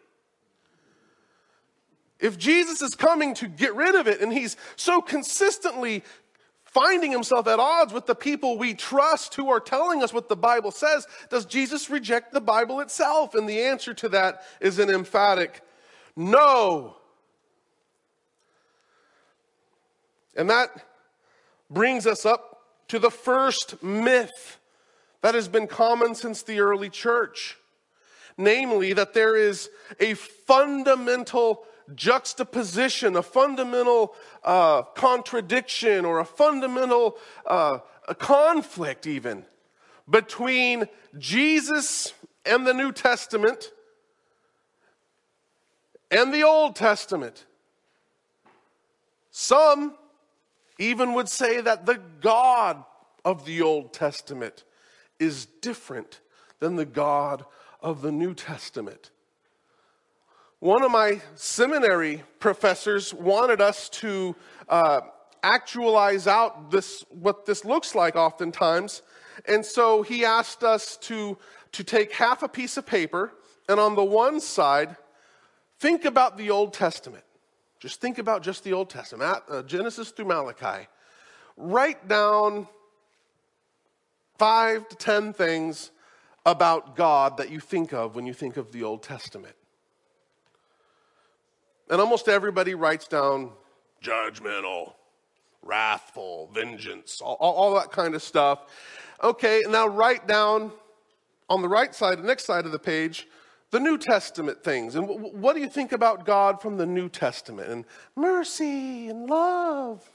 If 2.20 2.38
Jesus 2.38 2.82
is 2.82 2.94
coming 2.94 3.34
to 3.34 3.48
get 3.48 3.74
rid 3.74 3.94
of 3.96 4.06
it 4.06 4.20
and 4.20 4.32
he's 4.32 4.56
so 4.76 5.00
consistently 5.00 6.04
finding 6.64 7.10
himself 7.10 7.46
at 7.48 7.58
odds 7.58 7.92
with 7.92 8.06
the 8.06 8.14
people 8.14 8.56
we 8.56 8.74
trust 8.74 9.34
who 9.34 9.50
are 9.50 9.60
telling 9.60 10.02
us 10.02 10.12
what 10.12 10.28
the 10.28 10.36
Bible 10.36 10.70
says, 10.70 11.06
does 11.30 11.44
Jesus 11.44 11.90
reject 11.90 12.32
the 12.32 12.40
Bible 12.40 12.80
itself? 12.80 13.34
And 13.34 13.48
the 13.48 13.60
answer 13.60 13.92
to 13.94 14.08
that 14.10 14.42
is 14.60 14.78
an 14.78 14.88
emphatic 14.88 15.60
no. 16.16 16.96
And 20.36 20.48
that 20.48 20.70
brings 21.70 22.06
us 22.06 22.24
up 22.24 22.62
to 22.88 22.98
the 22.98 23.10
first 23.10 23.82
myth 23.82 24.58
that 25.22 25.34
has 25.34 25.48
been 25.48 25.66
common 25.66 26.14
since 26.14 26.42
the 26.42 26.60
early 26.60 26.90
church 26.90 27.56
namely, 28.36 28.92
that 28.92 29.14
there 29.14 29.36
is 29.36 29.70
a 30.00 30.14
fundamental 30.14 31.64
juxtaposition, 31.94 33.16
a 33.16 33.22
fundamental 33.22 34.14
uh, 34.44 34.82
contradiction, 34.82 36.04
or 36.04 36.20
a 36.20 36.24
fundamental 36.24 37.16
uh, 37.46 37.78
a 38.08 38.14
conflict, 38.14 39.06
even 39.06 39.44
between 40.08 40.88
Jesus 41.18 42.12
and 42.44 42.66
the 42.66 42.74
New 42.74 42.92
Testament 42.92 43.70
and 46.10 46.34
the 46.34 46.42
Old 46.42 46.74
Testament. 46.74 47.46
Some 49.30 49.94
even 50.78 51.14
would 51.14 51.28
say 51.28 51.60
that 51.60 51.86
the 51.86 52.00
God 52.20 52.82
of 53.24 53.44
the 53.44 53.62
Old 53.62 53.92
Testament 53.92 54.64
is 55.22 55.46
different 55.60 56.20
than 56.58 56.74
the 56.74 56.84
God 56.84 57.44
of 57.80 58.02
the 58.02 58.10
New 58.10 58.34
Testament. 58.34 59.10
One 60.58 60.82
of 60.82 60.90
my 60.90 61.20
seminary 61.36 62.22
professors 62.40 63.14
wanted 63.14 63.60
us 63.60 63.88
to 64.00 64.34
uh, 64.68 65.00
actualize 65.42 66.26
out 66.26 66.70
this, 66.70 67.04
what 67.08 67.46
this 67.46 67.64
looks 67.64 67.94
like 67.94 68.16
oftentimes. 68.16 69.02
And 69.46 69.64
so 69.64 70.02
he 70.02 70.24
asked 70.24 70.64
us 70.64 70.96
to, 70.98 71.38
to 71.72 71.84
take 71.84 72.12
half 72.12 72.42
a 72.42 72.48
piece 72.48 72.76
of 72.76 72.84
paper 72.84 73.32
and 73.68 73.78
on 73.78 73.94
the 73.94 74.04
one 74.04 74.40
side, 74.40 74.96
think 75.78 76.04
about 76.04 76.36
the 76.36 76.50
Old 76.50 76.74
Testament. 76.74 77.24
Just 77.78 78.00
think 78.00 78.18
about 78.18 78.42
just 78.42 78.64
the 78.64 78.72
Old 78.72 78.90
Testament, 78.90 79.42
uh, 79.48 79.62
Genesis 79.62 80.10
through 80.10 80.26
Malachi. 80.26 80.88
Write 81.56 82.08
down 82.08 82.68
five 84.42 84.88
to 84.88 84.96
ten 84.96 85.32
things 85.32 85.92
about 86.44 86.96
God 86.96 87.36
that 87.36 87.50
you 87.50 87.60
think 87.60 87.92
of 87.92 88.16
when 88.16 88.26
you 88.26 88.34
think 88.34 88.56
of 88.56 88.72
the 88.72 88.82
Old 88.82 89.04
Testament. 89.04 89.54
And 91.88 92.00
almost 92.00 92.26
everybody 92.28 92.74
writes 92.74 93.06
down 93.06 93.52
judgmental, 94.02 94.94
wrathful, 95.62 96.50
vengeance, 96.52 97.20
all, 97.20 97.36
all, 97.38 97.74
that 97.74 97.92
kind 97.92 98.16
of 98.16 98.22
stuff. 98.22 98.66
Okay, 99.22 99.62
now 99.68 99.86
write 99.86 100.26
down 100.26 100.72
on 101.48 101.62
the 101.62 101.68
right 101.68 101.94
side, 101.94 102.18
the 102.18 102.24
next 102.24 102.44
side 102.44 102.66
of 102.66 102.72
the 102.72 102.80
page, 102.80 103.28
the 103.70 103.78
New 103.78 103.96
Testament 103.96 104.64
things. 104.64 104.96
And 104.96 105.06
w- 105.06 105.36
what 105.36 105.54
do 105.54 105.60
you 105.62 105.68
think 105.68 105.92
about 105.92 106.26
God 106.26 106.60
from 106.60 106.78
the 106.78 106.86
New 106.86 107.08
Testament? 107.08 107.70
And 107.70 107.84
mercy 108.16 109.06
and 109.08 109.30
love. 109.30 110.10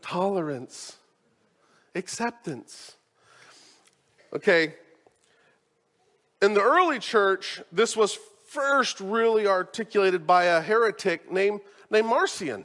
tolerance, 0.00 0.98
acceptance. 1.96 2.96
Okay, 4.32 4.74
in 6.40 6.54
the 6.54 6.62
early 6.62 6.98
church, 6.98 7.60
this 7.72 7.96
was 7.96 8.18
first 8.46 9.00
really 9.00 9.46
articulated 9.46 10.26
by 10.26 10.44
a 10.44 10.60
heretic 10.60 11.30
named, 11.30 11.60
named 11.90 12.08
Marcion. 12.08 12.64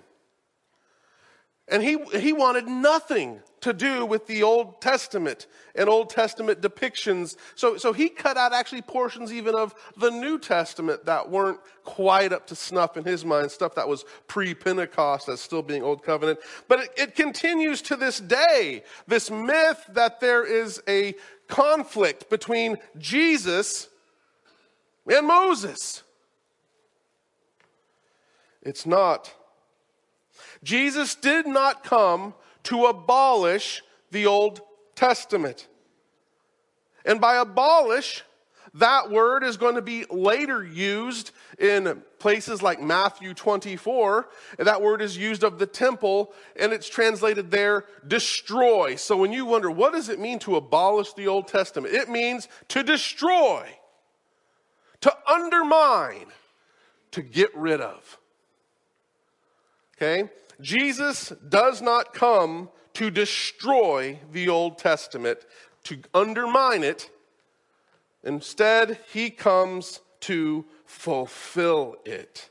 And 1.68 1.82
he, 1.82 1.98
he 2.20 2.32
wanted 2.32 2.68
nothing 2.68 3.42
to 3.62 3.74
do 3.74 4.06
with 4.06 4.28
the 4.28 4.44
Old 4.44 4.80
Testament 4.80 5.48
and 5.74 5.90
Old 5.90 6.12
Testament 6.12 6.62
depictions. 6.62 7.36
So, 7.56 7.78
so 7.78 7.92
he 7.92 8.10
cut 8.10 8.38
out 8.38 8.54
actually 8.54 8.84
portions 8.84 9.34
even 9.34 9.56
of 9.56 9.74
the 9.98 10.12
New 10.12 10.38
Testament 10.38 11.06
that 11.06 11.32
weren't 11.32 11.60
quite 11.84 12.32
up 12.32 12.46
to 12.48 12.56
snuff 12.56 12.98
in 12.98 13.04
his 13.04 13.26
mind, 13.26 13.50
stuff 13.50 13.74
that 13.76 13.88
was 13.88 14.06
pre 14.28 14.54
Pentecost 14.54 15.28
as 15.28 15.42
still 15.42 15.64
being 15.64 15.82
Old 15.82 16.04
Covenant. 16.04 16.38
But 16.68 16.82
it, 16.82 16.90
it 16.98 17.16
continues 17.16 17.82
to 17.84 17.96
this 17.96 18.20
day, 18.20 18.84
this 19.08 19.32
myth 19.32 19.84
that 19.90 20.20
there 20.20 20.46
is 20.46 20.80
a 20.88 21.16
conflict 21.48 22.30
between 22.30 22.78
Jesus 23.00 23.90
and 25.08 25.26
Moses. 25.26 26.04
It's 28.62 28.86
not. 28.86 29.34
Jesus 30.66 31.14
did 31.14 31.46
not 31.46 31.84
come 31.84 32.34
to 32.64 32.86
abolish 32.86 33.84
the 34.10 34.26
Old 34.26 34.62
Testament. 34.96 35.68
And 37.06 37.22
by 37.22 37.36
abolish, 37.36 38.24
that 38.74 39.12
word 39.12 39.44
is 39.44 39.58
going 39.58 39.76
to 39.76 39.82
be 39.82 40.06
later 40.10 40.66
used 40.66 41.32
in 41.60 42.02
places 42.18 42.64
like 42.64 42.82
Matthew 42.82 43.36
24. 43.36 44.28
That 44.58 44.82
word 44.82 45.04
is 45.04 45.16
used 45.16 45.44
of 45.44 45.60
the 45.60 45.68
temple, 45.68 46.34
and 46.60 46.74
it's 46.74 46.90
translated 46.90 47.52
there, 47.52 47.86
destroy. 48.08 48.96
So 48.96 49.18
when 49.18 49.32
you 49.32 49.46
wonder, 49.46 49.70
what 49.70 49.94
does 49.94 50.10
it 50.10 50.20
mean 50.20 50.40
to 50.40 50.56
abolish 50.56 51.14
the 51.14 51.28
Old 51.28 51.48
Testament? 51.48 51.94
It 51.94 52.10
means 52.10 52.50
to 52.70 52.82
destroy, 52.82 53.66
to 55.02 55.16
undermine, 55.28 56.26
to 57.12 57.22
get 57.22 57.56
rid 57.56 57.82
of. 57.82 58.18
Okay? 59.98 60.30
Jesus 60.62 61.34
does 61.48 61.82
not 61.82 62.14
come 62.14 62.70
to 62.94 63.10
destroy 63.10 64.20
the 64.32 64.50
Old 64.50 64.78
Testament, 64.78 65.40
to 65.84 66.00
undermine 66.14 66.84
it. 66.84 67.10
Instead, 68.24 69.00
he 69.12 69.30
comes 69.30 70.00
to 70.22 70.66
fulfill 70.86 71.96
it. 72.06 72.50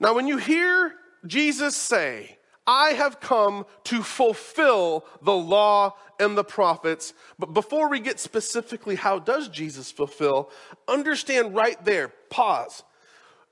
Now, 0.00 0.14
when 0.14 0.26
you 0.26 0.38
hear 0.38 0.94
Jesus 1.26 1.76
say, 1.76 2.38
I 2.66 2.90
have 2.90 3.20
come 3.20 3.64
to 3.84 4.02
fulfill 4.02 5.04
the 5.22 5.34
law 5.34 5.94
and 6.18 6.36
the 6.36 6.44
prophets. 6.44 7.14
But 7.38 7.54
before 7.54 7.88
we 7.88 8.00
get 8.00 8.18
specifically 8.18 8.96
how 8.96 9.18
does 9.18 9.48
Jesus 9.48 9.92
fulfill, 9.92 10.50
understand 10.88 11.54
right 11.54 11.82
there, 11.84 12.08
pause 12.30 12.82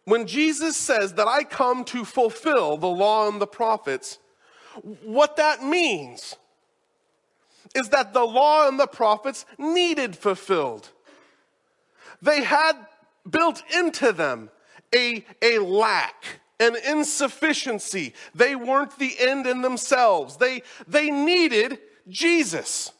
when 0.04 0.26
Jesus 0.26 0.76
says 0.76 1.14
that 1.14 1.26
I 1.26 1.44
come 1.44 1.84
to 1.87 2.04
fulfill 2.04 2.76
the 2.76 2.87
law 2.87 3.28
and 3.28 3.40
the 3.40 3.46
prophets, 3.46 4.18
what 5.02 5.37
that 5.37 5.62
means 5.62 6.37
is 7.75 7.88
that 7.88 8.12
the 8.12 8.25
law 8.25 8.68
and 8.68 8.78
the 8.78 8.87
prophets 8.87 9.46
needed 9.58 10.16
fulfilled. 10.16 10.90
They 12.20 12.44
had 12.44 12.75
built 13.28 13.62
into 13.75 14.12
them 14.12 14.50
a, 14.94 15.25
a 15.42 15.58
lack, 15.58 16.40
an 16.61 16.76
insufficiency. 16.87 18.14
They 18.34 18.54
weren't 18.54 18.99
the 18.99 19.14
end 19.18 19.46
in 19.46 19.62
themselves. 19.62 20.37
They, 20.37 20.62
they 20.87 21.11
needed 21.11 21.78
Jesus 22.08 22.92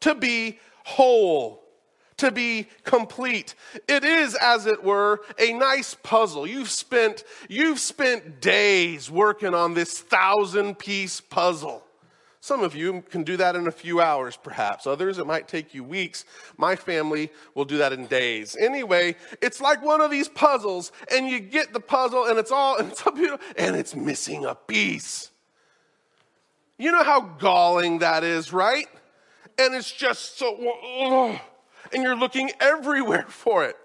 to 0.00 0.14
be 0.14 0.58
whole 0.84 1.61
to 2.22 2.30
be 2.30 2.68
complete. 2.84 3.56
It 3.88 4.04
is, 4.04 4.36
as 4.36 4.66
it 4.66 4.84
were, 4.84 5.22
a 5.40 5.52
nice 5.52 5.94
puzzle. 5.94 6.46
You've 6.46 6.70
spent, 6.70 7.24
you've 7.48 7.80
spent 7.80 8.40
days 8.40 9.10
working 9.10 9.54
on 9.54 9.74
this 9.74 9.98
thousand 9.98 10.78
piece 10.78 11.20
puzzle. 11.20 11.84
Some 12.38 12.62
of 12.62 12.76
you 12.76 13.02
can 13.10 13.24
do 13.24 13.36
that 13.38 13.56
in 13.56 13.66
a 13.66 13.72
few 13.72 14.00
hours, 14.00 14.36
perhaps. 14.36 14.86
Others, 14.86 15.18
it 15.18 15.26
might 15.26 15.48
take 15.48 15.74
you 15.74 15.82
weeks. 15.82 16.24
My 16.56 16.76
family 16.76 17.30
will 17.56 17.64
do 17.64 17.78
that 17.78 17.92
in 17.92 18.06
days. 18.06 18.56
Anyway, 18.56 19.16
it's 19.40 19.60
like 19.60 19.82
one 19.82 20.00
of 20.00 20.12
these 20.12 20.28
puzzles, 20.28 20.92
and 21.12 21.28
you 21.28 21.40
get 21.40 21.72
the 21.72 21.80
puzzle, 21.80 22.26
and 22.26 22.38
it's 22.38 22.52
all, 22.52 22.76
and 22.78 22.92
it's, 22.92 23.02
beautiful, 23.02 23.44
and 23.56 23.74
it's 23.74 23.96
missing 23.96 24.44
a 24.44 24.54
piece. 24.54 25.30
You 26.78 26.92
know 26.92 27.02
how 27.02 27.20
galling 27.20 27.98
that 27.98 28.22
is, 28.22 28.52
right? 28.52 28.86
And 29.58 29.74
it's 29.74 29.90
just 29.90 30.38
so, 30.38 30.56
ugh 31.00 31.40
and 31.92 32.02
you're 32.02 32.16
looking 32.16 32.50
everywhere 32.60 33.26
for 33.28 33.64
it. 33.64 33.76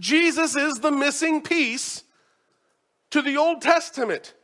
Jesus 0.00 0.54
is 0.54 0.78
the 0.80 0.92
missing 0.92 1.42
piece 1.42 2.04
to 3.10 3.22
the 3.22 3.36
Old 3.36 3.62
Testament. 3.62 4.34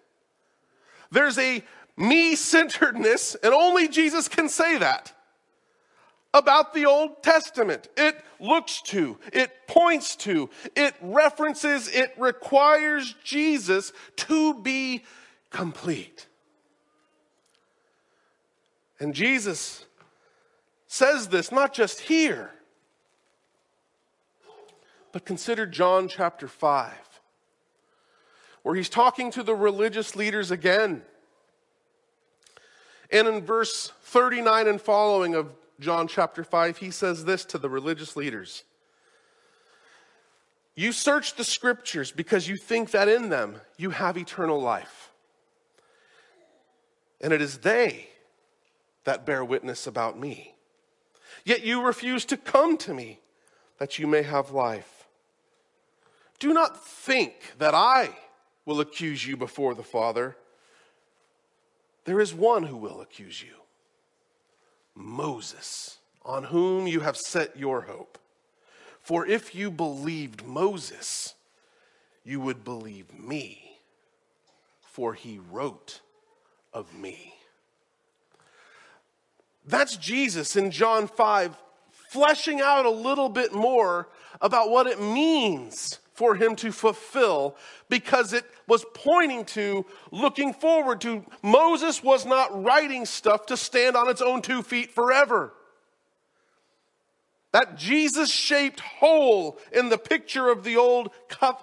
There's 1.10 1.38
a 1.38 1.62
me 1.96 2.34
centeredness, 2.34 3.36
and 3.36 3.54
only 3.54 3.86
Jesus 3.86 4.26
can 4.26 4.48
say 4.48 4.78
that 4.78 5.12
about 6.34 6.74
the 6.74 6.84
Old 6.84 7.22
Testament. 7.22 7.88
It 7.96 8.16
looks 8.40 8.82
to, 8.82 9.18
it 9.32 9.52
points 9.68 10.16
to, 10.16 10.50
it 10.74 10.94
references, 11.00 11.88
it 11.88 12.12
requires 12.18 13.14
Jesus 13.22 13.92
to 14.16 14.60
be 14.60 15.04
complete. 15.50 16.26
And 18.98 19.14
Jesus 19.14 19.86
says 20.94 21.26
this 21.26 21.50
not 21.50 21.74
just 21.74 22.02
here, 22.02 22.52
but 25.10 25.24
consider 25.24 25.66
John 25.66 26.06
chapter 26.06 26.46
5, 26.46 26.92
where 28.62 28.76
he's 28.76 28.88
talking 28.88 29.32
to 29.32 29.42
the 29.42 29.56
religious 29.56 30.14
leaders 30.14 30.52
again. 30.52 31.02
And 33.10 33.26
in 33.26 33.44
verse 33.44 33.92
39 34.02 34.68
and 34.68 34.80
following 34.80 35.34
of 35.34 35.50
John 35.80 36.06
chapter 36.06 36.44
5, 36.44 36.76
he 36.76 36.92
says 36.92 37.24
this 37.24 37.44
to 37.46 37.58
the 37.58 37.68
religious 37.68 38.14
leaders 38.14 38.62
You 40.76 40.92
search 40.92 41.34
the 41.34 41.44
scriptures 41.44 42.12
because 42.12 42.46
you 42.46 42.56
think 42.56 42.92
that 42.92 43.08
in 43.08 43.30
them 43.30 43.56
you 43.76 43.90
have 43.90 44.16
eternal 44.16 44.60
life. 44.60 45.10
And 47.20 47.32
it 47.32 47.42
is 47.42 47.58
they 47.58 48.10
that 49.02 49.26
bear 49.26 49.44
witness 49.44 49.88
about 49.88 50.16
me. 50.16 50.53
Yet 51.44 51.62
you 51.62 51.82
refuse 51.82 52.24
to 52.26 52.36
come 52.36 52.76
to 52.78 52.94
me 52.94 53.20
that 53.78 53.98
you 53.98 54.06
may 54.06 54.22
have 54.22 54.50
life. 54.50 55.06
Do 56.38 56.52
not 56.52 56.84
think 56.84 57.54
that 57.58 57.74
I 57.74 58.10
will 58.64 58.80
accuse 58.80 59.26
you 59.26 59.36
before 59.36 59.74
the 59.74 59.82
Father. 59.82 60.36
There 62.04 62.20
is 62.20 62.34
one 62.34 62.64
who 62.64 62.76
will 62.76 63.00
accuse 63.00 63.42
you 63.42 63.54
Moses, 64.94 65.98
on 66.24 66.44
whom 66.44 66.86
you 66.86 67.00
have 67.00 67.16
set 67.16 67.56
your 67.56 67.82
hope. 67.82 68.18
For 69.02 69.26
if 69.26 69.54
you 69.54 69.70
believed 69.70 70.46
Moses, 70.46 71.34
you 72.24 72.40
would 72.40 72.64
believe 72.64 73.12
me, 73.12 73.78
for 74.80 75.12
he 75.12 75.38
wrote 75.50 76.00
of 76.72 76.94
me. 76.96 77.34
That's 79.66 79.96
Jesus 79.96 80.56
in 80.56 80.70
John 80.70 81.06
5, 81.06 81.56
fleshing 82.08 82.60
out 82.60 82.84
a 82.84 82.90
little 82.90 83.28
bit 83.28 83.52
more 83.52 84.08
about 84.40 84.70
what 84.70 84.86
it 84.86 85.00
means 85.00 85.98
for 86.12 86.34
him 86.34 86.54
to 86.54 86.70
fulfill 86.70 87.56
because 87.88 88.32
it 88.32 88.44
was 88.66 88.84
pointing 88.94 89.44
to, 89.44 89.84
looking 90.10 90.52
forward 90.52 91.00
to. 91.00 91.24
Moses 91.42 92.02
was 92.02 92.24
not 92.26 92.62
writing 92.62 93.06
stuff 93.06 93.46
to 93.46 93.56
stand 93.56 93.96
on 93.96 94.08
its 94.08 94.20
own 94.20 94.42
two 94.42 94.62
feet 94.62 94.90
forever. 94.90 95.52
That 97.52 97.76
Jesus 97.76 98.30
shaped 98.30 98.80
hole 98.80 99.58
in 99.72 99.88
the 99.88 99.98
picture 99.98 100.48
of 100.48 100.64
the 100.64 100.76
Old 100.76 101.10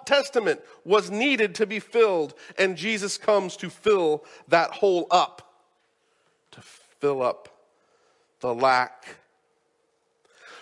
Testament 0.06 0.60
was 0.84 1.10
needed 1.10 1.54
to 1.56 1.66
be 1.66 1.80
filled, 1.80 2.34
and 2.58 2.76
Jesus 2.76 3.18
comes 3.18 3.56
to 3.58 3.68
fill 3.68 4.24
that 4.48 4.70
hole 4.70 5.06
up, 5.10 5.54
to 6.52 6.62
fill 6.62 7.22
up 7.22 7.51
the 8.42 8.54
lack. 8.54 9.16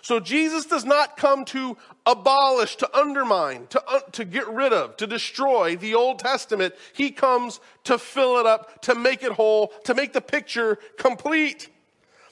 So 0.03 0.21
Jesus 0.21 0.65
does 0.65 0.85
not 0.85 1.17
come 1.17 1.45
to 1.47 1.77
abolish, 2.07 2.77
to 2.77 2.97
undermine, 2.97 3.67
to, 3.69 3.83
to 4.13 4.25
get 4.25 4.49
rid 4.49 4.73
of, 4.73 4.97
to 4.97 5.07
destroy 5.07 5.77
the 5.77 5.95
Old 5.95 6.21
Testament. 6.21 6.75
He 6.95 7.11
comes 7.11 7.61
to 7.85 7.99
fill 7.99 8.39
it 8.39 8.47
up, 8.47 8.83
to 8.83 8.95
make 8.95 9.23
it 9.23 9.33
whole, 9.33 9.69
to 9.85 9.95
make 9.95 10.13
the 10.13 10.21
picture 10.21 10.79
complete. 10.97 11.69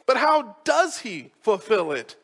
But 0.06 0.16
how 0.16 0.56
does 0.64 1.00
he 1.00 1.32
fulfill 1.42 1.92
it? 1.92 2.16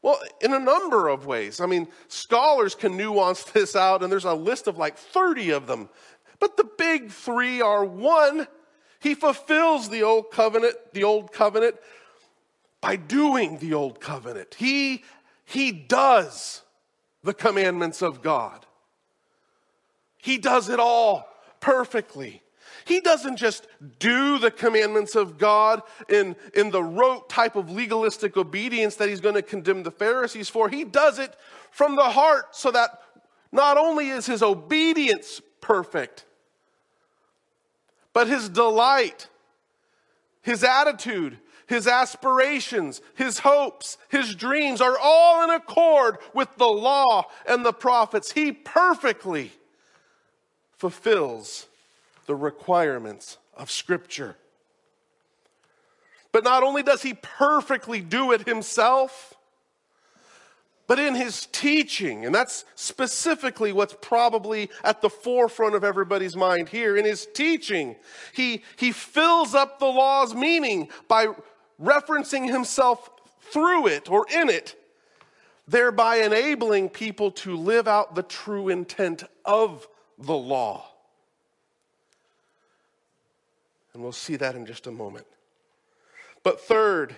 Well, 0.00 0.20
in 0.40 0.52
a 0.52 0.60
number 0.60 1.08
of 1.08 1.26
ways. 1.26 1.60
I 1.60 1.66
mean, 1.66 1.88
scholars 2.06 2.76
can 2.76 2.96
nuance 2.96 3.42
this 3.52 3.74
out, 3.74 4.02
and 4.02 4.12
there's 4.12 4.24
a 4.24 4.34
list 4.34 4.68
of 4.68 4.78
like 4.78 4.96
30 4.96 5.50
of 5.50 5.66
them. 5.66 5.88
But 6.38 6.56
the 6.56 6.68
big 6.78 7.10
three 7.10 7.60
are 7.60 7.84
one, 7.84 8.46
he 9.00 9.14
fulfills 9.14 9.88
the 9.88 10.02
old 10.02 10.30
covenant, 10.30 10.74
the 10.92 11.04
old 11.04 11.32
covenant 11.32 11.76
by 12.80 12.96
doing 12.96 13.58
the 13.58 13.74
old 13.74 14.00
covenant. 14.00 14.54
He, 14.54 15.04
he 15.44 15.72
does 15.72 16.62
the 17.22 17.34
commandments 17.34 18.02
of 18.02 18.22
God. 18.22 18.66
He 20.18 20.38
does 20.38 20.68
it 20.68 20.80
all 20.80 21.28
perfectly. 21.60 22.42
He 22.84 23.00
doesn't 23.00 23.36
just 23.36 23.66
do 23.98 24.38
the 24.38 24.50
commandments 24.50 25.14
of 25.14 25.38
God 25.38 25.82
in, 26.08 26.36
in 26.54 26.70
the 26.70 26.82
rote 26.82 27.28
type 27.28 27.54
of 27.54 27.70
legalistic 27.70 28.36
obedience 28.36 28.96
that 28.96 29.08
he's 29.08 29.20
going 29.20 29.34
to 29.34 29.42
condemn 29.42 29.82
the 29.82 29.90
Pharisees 29.90 30.48
for. 30.48 30.68
He 30.68 30.84
does 30.84 31.18
it 31.18 31.36
from 31.70 31.96
the 31.96 32.10
heart 32.10 32.56
so 32.56 32.70
that 32.70 33.02
not 33.52 33.76
only 33.76 34.08
is 34.08 34.26
his 34.26 34.42
obedience 34.42 35.40
perfect, 35.60 36.24
but 38.18 38.26
his 38.26 38.48
delight, 38.48 39.28
his 40.42 40.64
attitude, 40.64 41.38
his 41.68 41.86
aspirations, 41.86 43.00
his 43.14 43.38
hopes, 43.38 43.96
his 44.08 44.34
dreams 44.34 44.80
are 44.80 44.98
all 45.00 45.44
in 45.44 45.50
accord 45.50 46.18
with 46.34 46.48
the 46.56 46.66
law 46.66 47.26
and 47.48 47.64
the 47.64 47.72
prophets. 47.72 48.32
He 48.32 48.50
perfectly 48.50 49.52
fulfills 50.72 51.68
the 52.26 52.34
requirements 52.34 53.38
of 53.56 53.70
Scripture. 53.70 54.34
But 56.32 56.42
not 56.42 56.64
only 56.64 56.82
does 56.82 57.02
he 57.02 57.14
perfectly 57.14 58.00
do 58.00 58.32
it 58.32 58.48
himself, 58.48 59.34
but 60.88 60.98
in 60.98 61.14
his 61.14 61.46
teaching, 61.52 62.24
and 62.24 62.34
that's 62.34 62.64
specifically 62.74 63.72
what's 63.72 63.94
probably 64.00 64.70
at 64.82 65.02
the 65.02 65.10
forefront 65.10 65.74
of 65.74 65.84
everybody's 65.84 66.34
mind 66.34 66.70
here. 66.70 66.96
In 66.96 67.04
his 67.04 67.26
teaching, 67.26 67.94
he, 68.32 68.62
he 68.76 68.90
fills 68.90 69.54
up 69.54 69.78
the 69.78 69.86
law's 69.86 70.34
meaning 70.34 70.88
by 71.06 71.26
referencing 71.80 72.50
himself 72.50 73.10
through 73.52 73.88
it 73.88 74.10
or 74.10 74.26
in 74.34 74.48
it, 74.48 74.82
thereby 75.68 76.16
enabling 76.16 76.88
people 76.88 77.32
to 77.32 77.54
live 77.54 77.86
out 77.86 78.14
the 78.14 78.22
true 78.22 78.70
intent 78.70 79.24
of 79.44 79.86
the 80.18 80.34
law. 80.34 80.86
And 83.92 84.02
we'll 84.02 84.12
see 84.12 84.36
that 84.36 84.54
in 84.54 84.64
just 84.64 84.86
a 84.86 84.90
moment. 84.90 85.26
But 86.42 86.62
third, 86.62 87.14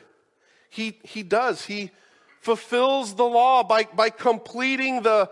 he, 0.71 0.99
he 1.05 1.23
does. 1.23 1.67
He 1.67 1.93
fulfills 2.41 3.15
the 3.15 3.25
law 3.25 3.63
by, 3.63 3.85
by 3.85 4.11
completing 4.11 5.03
the, 5.03 5.31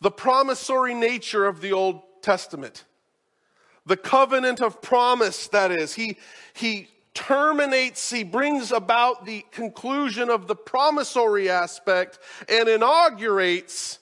the 0.00 0.10
promissory 0.10 0.94
nature 0.94 1.46
of 1.46 1.60
the 1.60 1.72
Old 1.72 2.02
Testament. 2.22 2.84
The 3.86 3.96
covenant 3.96 4.60
of 4.60 4.82
promise, 4.82 5.48
that 5.48 5.72
is. 5.72 5.94
He, 5.94 6.18
he 6.52 6.88
terminates, 7.14 8.10
he 8.10 8.24
brings 8.24 8.72
about 8.72 9.24
the 9.24 9.44
conclusion 9.50 10.28
of 10.28 10.46
the 10.46 10.54
promissory 10.54 11.48
aspect 11.48 12.18
and 12.46 12.68
inaugurates 12.68 13.98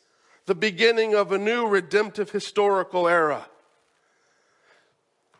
the 0.47 0.55
beginning 0.55 1.15
of 1.15 1.31
a 1.31 1.39
new 1.39 1.67
redemptive 1.67 2.31
historical 2.31 3.07
era. 3.07 3.47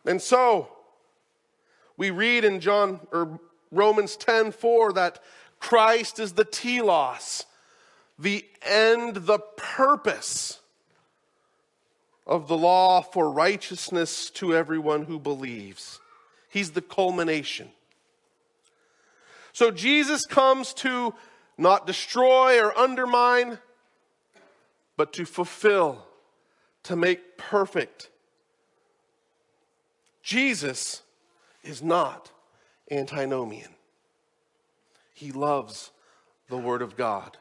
And 0.07 0.23
so, 0.23 0.69
we 1.97 2.11
read 2.11 2.45
in 2.45 2.61
John 2.61 3.01
or 3.11 3.41
Romans 3.73 4.17
10 4.17 4.53
4 4.53 4.93
that 4.93 5.19
Christ 5.59 6.19
is 6.19 6.33
the 6.33 6.45
telos, 6.45 7.45
the 8.19 8.45
end, 8.63 9.17
the 9.17 9.39
purpose 9.39 10.61
of 12.27 12.47
the 12.47 12.57
law 12.57 13.01
for 13.01 13.31
righteousness 13.31 14.31
to 14.31 14.55
everyone 14.55 15.05
who 15.05 15.19
believes. 15.19 15.99
He's 16.51 16.73
the 16.73 16.83
culmination. 16.83 17.71
So 19.53 19.71
Jesus 19.71 20.27
comes 20.27 20.73
to 20.75 21.15
not 21.57 21.87
destroy 21.87 22.63
or 22.63 22.77
undermine, 22.79 23.59
but 24.97 25.13
to 25.15 25.25
fulfill, 25.25 26.07
to 26.85 26.95
make 26.95 27.37
perfect. 27.39 28.11
Jesus 30.23 31.03
is 31.65 31.83
not 31.83 32.31
antinomian. 32.91 33.75
He 35.19 35.33
loves 35.33 35.91
the 36.49 36.57
Word 36.57 36.81
of 36.81 36.97
God. 36.97 37.39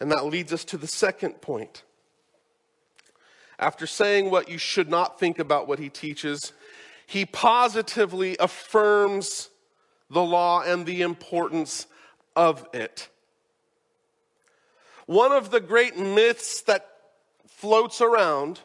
And 0.00 0.10
that 0.10 0.24
leads 0.24 0.52
us 0.52 0.64
to 0.64 0.76
the 0.76 0.88
second 0.88 1.40
point. 1.40 1.84
After 3.56 3.86
saying 3.86 4.32
what 4.32 4.48
you 4.48 4.58
should 4.58 4.90
not 4.90 5.20
think 5.20 5.38
about 5.38 5.68
what 5.68 5.78
he 5.78 5.88
teaches, 5.88 6.52
he 7.06 7.24
positively 7.24 8.36
affirms 8.40 9.48
the 10.10 10.24
law 10.24 10.62
and 10.62 10.84
the 10.84 11.02
importance 11.02 11.86
of 12.34 12.66
it. 12.72 13.08
One 15.06 15.30
of 15.30 15.52
the 15.52 15.60
great 15.60 15.96
myths 15.96 16.62
that 16.62 16.88
floats 17.46 18.00
around, 18.00 18.58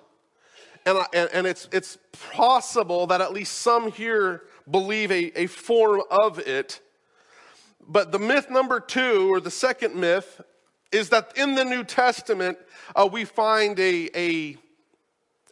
and, 0.88 0.98
and, 1.14 1.30
and 1.32 1.46
it's, 1.46 1.70
it's 1.72 2.00
possible 2.32 3.06
that 3.06 3.22
at 3.22 3.32
least 3.32 3.60
some 3.60 3.92
here 3.92 4.42
believe 4.68 5.12
a, 5.12 5.40
a 5.40 5.46
form 5.46 6.02
of 6.10 6.40
it. 6.40 6.82
But 7.88 8.12
the 8.12 8.20
myth 8.20 8.50
number 8.50 8.80
two, 8.80 9.32
or 9.32 9.40
the 9.40 9.52
second 9.52 9.96
myth, 9.96 10.42
is 10.92 11.10
that 11.10 11.34
in 11.38 11.56
the 11.56 11.64
New 11.64 11.84
Testament, 11.84 12.58
uh, 12.96 13.08
we 13.12 13.24
find 13.24 13.80
a, 13.80 14.10
a, 14.18 14.58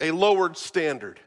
a 0.02 0.12
lowered 0.12 0.58
standard, 0.58 1.20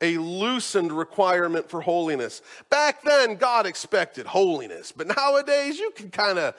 a 0.00 0.16
loosened 0.16 0.92
requirement 0.92 1.68
for 1.68 1.82
holiness. 1.82 2.40
Back 2.70 3.02
then, 3.02 3.36
God 3.36 3.66
expected 3.66 4.26
holiness, 4.26 4.92
but 4.92 5.06
nowadays, 5.06 5.78
you 5.78 5.90
can 5.90 6.10
kind 6.10 6.38
of 6.38 6.54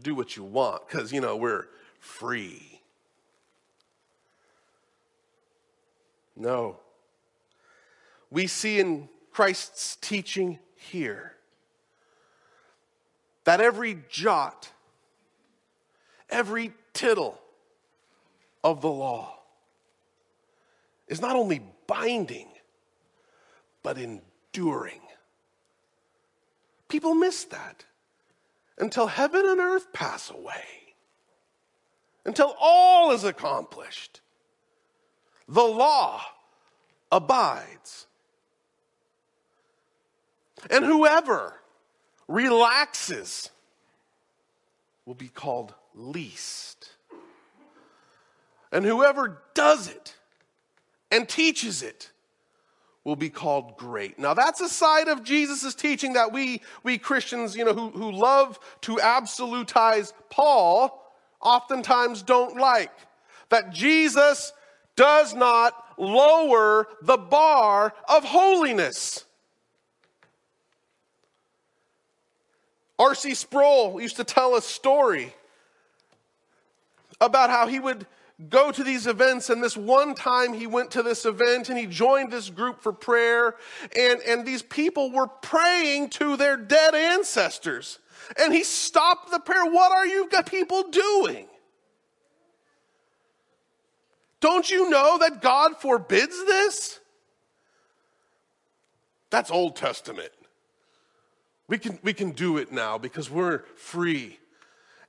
do 0.00 0.14
what 0.14 0.36
you 0.36 0.44
want 0.44 0.86
because, 0.88 1.12
you 1.12 1.20
know, 1.20 1.36
we're 1.36 1.66
free. 1.98 2.80
No. 6.36 6.76
We 8.30 8.46
see 8.46 8.78
in 8.78 9.08
Christ's 9.32 9.96
teaching 9.96 10.60
here. 10.76 11.34
That 13.48 13.62
every 13.62 14.02
jot, 14.10 14.72
every 16.28 16.74
tittle 16.92 17.40
of 18.62 18.82
the 18.82 18.90
law 18.90 19.38
is 21.06 21.22
not 21.22 21.34
only 21.34 21.62
binding, 21.86 22.48
but 23.82 23.96
enduring. 23.96 25.00
People 26.88 27.14
miss 27.14 27.44
that 27.44 27.86
until 28.76 29.06
heaven 29.06 29.46
and 29.46 29.60
earth 29.60 29.94
pass 29.94 30.28
away, 30.30 30.92
until 32.26 32.54
all 32.60 33.12
is 33.12 33.24
accomplished. 33.24 34.20
The 35.48 35.64
law 35.64 36.20
abides. 37.10 38.08
And 40.68 40.84
whoever 40.84 41.62
relaxes 42.28 43.50
will 45.06 45.14
be 45.14 45.28
called 45.28 45.74
least. 45.94 46.90
And 48.70 48.84
whoever 48.84 49.40
does 49.54 49.88
it 49.88 50.14
and 51.10 51.28
teaches 51.28 51.82
it 51.82 52.10
will 53.04 53.16
be 53.16 53.30
called 53.30 53.78
great. 53.78 54.18
Now 54.18 54.34
that's 54.34 54.60
a 54.60 54.68
side 54.68 55.08
of 55.08 55.24
Jesus' 55.24 55.74
teaching 55.74 56.12
that 56.12 56.30
we, 56.30 56.60
we 56.82 56.98
Christians, 56.98 57.56
you 57.56 57.64
know, 57.64 57.72
who, 57.72 57.88
who 57.88 58.12
love 58.12 58.60
to 58.82 58.96
absolutize 58.96 60.12
Paul, 60.28 61.02
oftentimes 61.40 62.22
don't 62.22 62.58
like. 62.58 62.92
That 63.48 63.72
Jesus 63.72 64.52
does 64.94 65.34
not 65.34 65.72
lower 65.96 66.86
the 67.00 67.16
bar 67.16 67.94
of 68.08 68.24
holiness. 68.24 69.24
R.C. 72.98 73.34
Sproul 73.34 74.00
used 74.00 74.16
to 74.16 74.24
tell 74.24 74.56
a 74.56 74.62
story 74.62 75.32
about 77.20 77.50
how 77.50 77.66
he 77.66 77.78
would 77.78 78.06
go 78.48 78.70
to 78.70 78.84
these 78.84 79.06
events 79.06 79.50
and 79.50 79.62
this 79.62 79.76
one 79.76 80.14
time 80.14 80.52
he 80.52 80.66
went 80.66 80.92
to 80.92 81.02
this 81.02 81.24
event 81.24 81.68
and 81.68 81.78
he 81.78 81.86
joined 81.86 82.30
this 82.30 82.50
group 82.50 82.80
for 82.80 82.92
prayer 82.92 83.56
and, 83.96 84.20
and 84.22 84.46
these 84.46 84.62
people 84.62 85.10
were 85.10 85.26
praying 85.26 86.08
to 86.08 86.36
their 86.36 86.56
dead 86.56 86.94
ancestors. 86.94 87.98
And 88.38 88.52
he 88.52 88.62
stopped 88.62 89.30
the 89.30 89.40
prayer. 89.40 89.64
What 89.64 89.90
are 89.90 90.06
you 90.06 90.28
people 90.46 90.84
doing? 90.90 91.46
Don't 94.40 94.70
you 94.70 94.88
know 94.88 95.18
that 95.18 95.42
god 95.42 95.76
forbids 95.76 96.44
this? 96.46 97.00
That's 99.30 99.50
old 99.50 99.76
testament 99.76 100.30
we 101.68 101.78
can, 101.78 101.98
we 102.02 102.14
can 102.14 102.30
do 102.30 102.56
it 102.56 102.72
now 102.72 102.98
because 102.98 103.30
we're 103.30 103.60
free. 103.76 104.38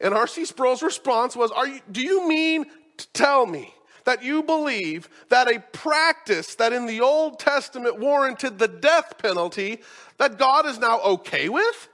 And 0.02 0.13
R.C. 0.13 0.45
Sproul's 0.45 0.84
response 0.84 1.36
was, 1.36 1.52
Are 1.52 1.67
you, 1.67 1.80
Do 1.91 2.02
you 2.02 2.28
mean 2.28 2.65
to 2.98 3.08
tell 3.13 3.45
me 3.45 3.74
that 4.04 4.24
you 4.24 4.43
believe 4.43 5.10
that 5.30 5.48
a 5.48 5.60
practice 5.60 6.56
that 6.56 6.74
in 6.74 6.86
the 6.86 7.02
Old 7.02 7.39
Testament 7.39 8.00
warranted 8.00 8.60
the 8.60 8.67
death 8.67 9.17
penalty, 9.17 9.80
that 10.17 10.38
God 10.38 10.65
is 10.65 10.80
now 10.80 11.00
okay 11.02 11.50
with? 11.50 11.89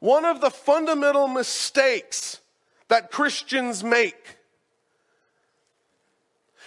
One 0.00 0.24
of 0.24 0.40
the 0.40 0.50
fundamental 0.50 1.28
mistakes 1.28 2.40
that 2.88 3.10
Christians 3.10 3.82
make 3.82 4.37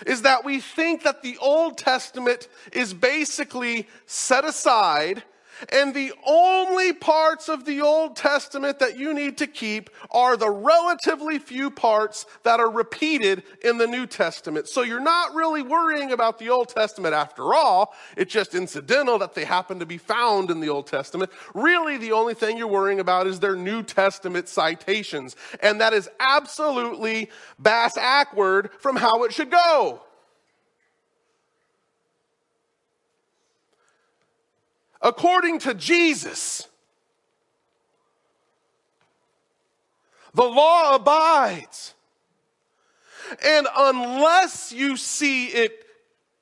is 0.05 0.23
that 0.23 0.43
we 0.45 0.59
think 0.59 1.03
that 1.03 1.21
the 1.21 1.37
Old 1.37 1.77
Testament 1.77 2.47
is 2.71 2.93
basically 2.93 3.87
set 4.05 4.45
aside 4.45 5.23
and 5.69 5.93
the 5.93 6.13
only 6.25 6.93
parts 6.93 7.49
of 7.49 7.65
the 7.65 7.81
Old 7.81 8.15
Testament 8.15 8.79
that 8.79 8.97
you 8.97 9.13
need 9.13 9.37
to 9.37 9.47
keep 9.47 9.89
are 10.09 10.37
the 10.37 10.49
relatively 10.49 11.39
few 11.39 11.69
parts 11.69 12.25
that 12.43 12.59
are 12.59 12.69
repeated 12.69 13.43
in 13.63 13.77
the 13.77 13.87
New 13.87 14.05
Testament. 14.05 14.67
So 14.67 14.81
you're 14.81 14.99
not 14.99 15.33
really 15.33 15.61
worrying 15.61 16.11
about 16.11 16.39
the 16.39 16.49
Old 16.49 16.69
Testament 16.69 17.13
after 17.13 17.53
all. 17.53 17.93
It's 18.17 18.33
just 18.33 18.55
incidental 18.55 19.19
that 19.19 19.35
they 19.35 19.45
happen 19.45 19.79
to 19.79 19.85
be 19.85 19.97
found 19.97 20.51
in 20.51 20.59
the 20.59 20.69
Old 20.69 20.87
Testament. 20.87 21.31
Really, 21.53 21.97
the 21.97 22.11
only 22.11 22.33
thing 22.33 22.57
you're 22.57 22.67
worrying 22.67 22.99
about 22.99 23.27
is 23.27 23.39
their 23.39 23.55
New 23.55 23.83
Testament 23.83 24.47
citations. 24.47 25.35
And 25.61 25.81
that 25.81 25.93
is 25.93 26.09
absolutely 26.19 27.29
bass 27.59 27.97
ackward 27.97 28.71
from 28.79 28.95
how 28.95 29.23
it 29.23 29.33
should 29.33 29.51
go. 29.51 30.01
According 35.01 35.59
to 35.59 35.73
Jesus. 35.73 36.67
The 40.33 40.43
law 40.43 40.95
abides. 40.95 41.93
And 43.45 43.67
unless 43.75 44.71
you 44.71 44.97
see 44.97 45.47
it 45.47 45.85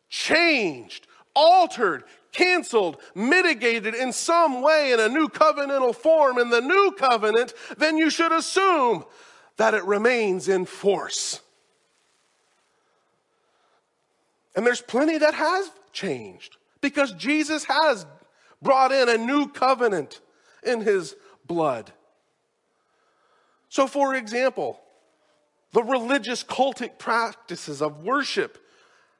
changed, 0.10 1.08
altered, 1.36 2.04
canceled, 2.32 2.98
mitigated 3.15 3.95
in 3.95 4.12
some 4.12 4.62
way 4.62 4.91
in 4.91 5.00
a 5.00 5.10
new 5.10 5.28
covenantal 5.28 5.95
form 5.95 6.38
in 6.38 6.50
the 6.50 6.62
new 6.62 6.93
covenant, 6.98 7.54
then 7.78 7.98
you 7.98 8.10
should 8.10 8.32
assume 8.32 9.06
that 9.58 9.74
it 9.74 9.84
remains 9.84 10.48
in 10.48 10.65
force. 10.65 11.41
And 14.56 14.65
there's 14.65 14.82
plenty 14.82 15.17
that 15.17 15.34
has 15.34 15.72
changed 15.93 16.58
because 16.82 17.12
Jesus 17.13 17.65
has 17.65 18.06
brought 18.62 18.91
in 18.91 19.10
a 19.10 19.17
new 19.17 19.48
covenant 19.48 20.22
in 20.63 20.82
his 20.82 21.15
blood. 21.45 21.91
So, 23.69 23.88
for 23.88 24.15
example, 24.15 24.80
the 25.72 25.84
religious 25.84 26.43
cultic 26.43 26.98
practices 26.98 27.82
of 27.82 28.04
worship 28.04 28.58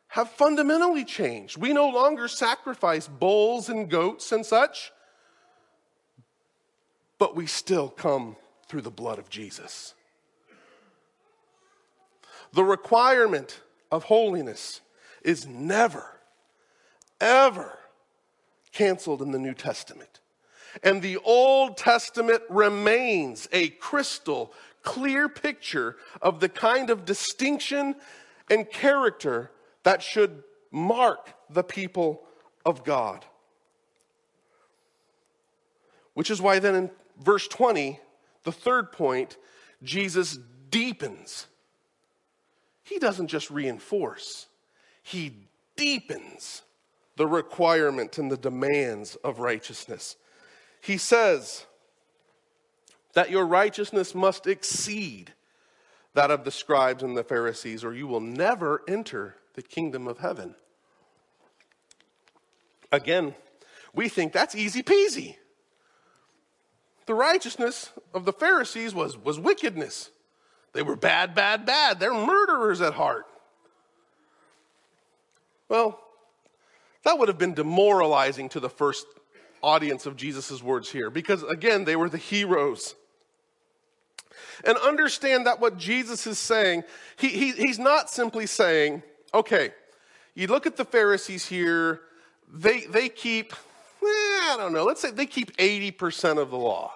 have 0.10 0.30
fundamentally 0.32 1.06
changed. 1.06 1.58
We 1.58 1.72
no 1.72 1.88
longer 1.88 2.28
sacrifice 2.28 3.08
bulls 3.08 3.70
and 3.70 3.90
goats 3.90 4.32
and 4.32 4.44
such, 4.44 4.92
but 7.20 7.36
we 7.36 7.46
still 7.46 7.90
come 7.90 8.36
through 8.68 8.82
the 8.82 8.90
blood 8.90 9.20
of 9.20 9.30
Jesus. 9.30 9.94
The 12.54 12.64
requirement 12.64 13.62
of 13.92 14.06
holiness 14.06 14.82
is 15.24 15.46
never, 15.46 16.20
ever 17.22 17.78
canceled 18.72 19.22
in 19.22 19.32
the 19.32 19.40
New 19.40 19.54
Testament. 19.54 20.20
And 20.84 21.02
the 21.02 21.18
Old 21.18 21.78
Testament 21.78 22.44
remains 22.50 23.48
a 23.52 23.70
crystal 23.70 24.54
clear 24.84 25.28
picture 25.28 25.98
of 26.22 26.40
the 26.40 26.50
kind 26.50 26.90
of 26.90 27.06
distinction 27.06 27.96
and 28.50 28.70
character 28.70 29.52
that 29.84 30.02
should 30.02 30.44
mark 30.72 31.34
the 31.50 31.64
people 31.64 32.22
of 32.66 32.84
God. 32.84 33.26
Which 36.14 36.30
is 36.30 36.42
why 36.42 36.60
then 36.60 36.76
in 36.76 36.92
verse 37.22 37.48
20, 37.48 38.00
the 38.44 38.52
third 38.52 38.92
point, 38.92 39.38
Jesus 39.84 40.38
deepens. 40.70 41.48
He 42.84 43.00
doesn't 43.00 43.28
just 43.28 43.50
reinforce, 43.50 44.48
he 45.04 45.34
deepens 45.76 46.64
the 47.20 47.28
requirement 47.28 48.18
and 48.18 48.32
the 48.32 48.38
demands 48.38 49.18
of 49.26 49.40
righteousness. 49.40 50.16
He 50.80 50.98
says 50.98 51.66
that 53.12 53.30
your 53.30 53.46
righteousness 53.46 54.16
must 54.16 54.48
exceed 54.48 55.34
that 56.14 56.32
of 56.32 56.46
the 56.46 56.52
scribes 56.52 57.04
and 57.04 57.18
the 57.18 57.26
Pharisees, 57.26 57.84
or 57.84 57.94
you 57.94 58.08
will 58.08 58.22
never 58.22 58.84
enter 58.88 59.36
the 59.56 59.62
kingdom 59.62 60.08
of 60.08 60.20
heaven. 60.20 60.56
Again, 62.90 63.36
we 63.94 64.08
think 64.08 64.32
that's 64.32 64.56
easy 64.56 64.82
peasy. 64.82 65.36
The 67.06 67.16
righteousness 67.16 67.92
of 68.14 68.24
the 68.24 68.32
Pharisees 68.32 68.96
was, 68.96 69.18
was 69.18 69.38
wickedness. 69.38 70.10
They 70.72 70.84
were 70.84 70.96
bad, 70.96 71.36
bad, 71.36 71.66
bad. 71.66 72.00
They're 72.00 72.14
murderers 72.14 72.80
at 72.80 72.94
heart. 72.94 73.26
Well, 75.68 76.00
that 77.04 77.18
would 77.18 77.28
have 77.28 77.38
been 77.38 77.54
demoralizing 77.54 78.50
to 78.50 78.60
the 78.60 78.70
first 78.70 79.06
audience 79.62 80.06
of 80.06 80.16
Jesus' 80.16 80.62
words 80.62 80.90
here 80.90 81.10
because, 81.10 81.44
again, 81.44 81.86
they 81.86 81.96
were 81.96 82.10
the 82.10 82.18
heroes. 82.18 82.96
And 84.64 84.78
understand 84.78 85.46
that 85.46 85.60
what 85.60 85.78
Jesus 85.78 86.28
is 86.28 86.38
saying, 86.38 86.84
he, 87.18 87.30
he, 87.30 87.52
he's 87.54 87.80
not 87.80 88.10
simply 88.10 88.46
saying, 88.46 89.04
okay, 89.34 89.72
you 90.36 90.48
look 90.48 90.66
at 90.66 90.76
the 90.76 90.86
Pharisees 90.86 91.46
here, 91.46 92.02
they, 92.52 92.82
they 92.82 93.10
keep, 93.10 93.54
eh, 93.54 94.06
I 94.06 94.56
don't 94.58 94.74
know, 94.74 94.84
let's 94.84 95.02
say 95.02 95.12
they 95.12 95.26
keep 95.26 95.56
80% 95.58 96.38
of 96.38 96.50
the 96.52 96.58
law. 96.58 96.92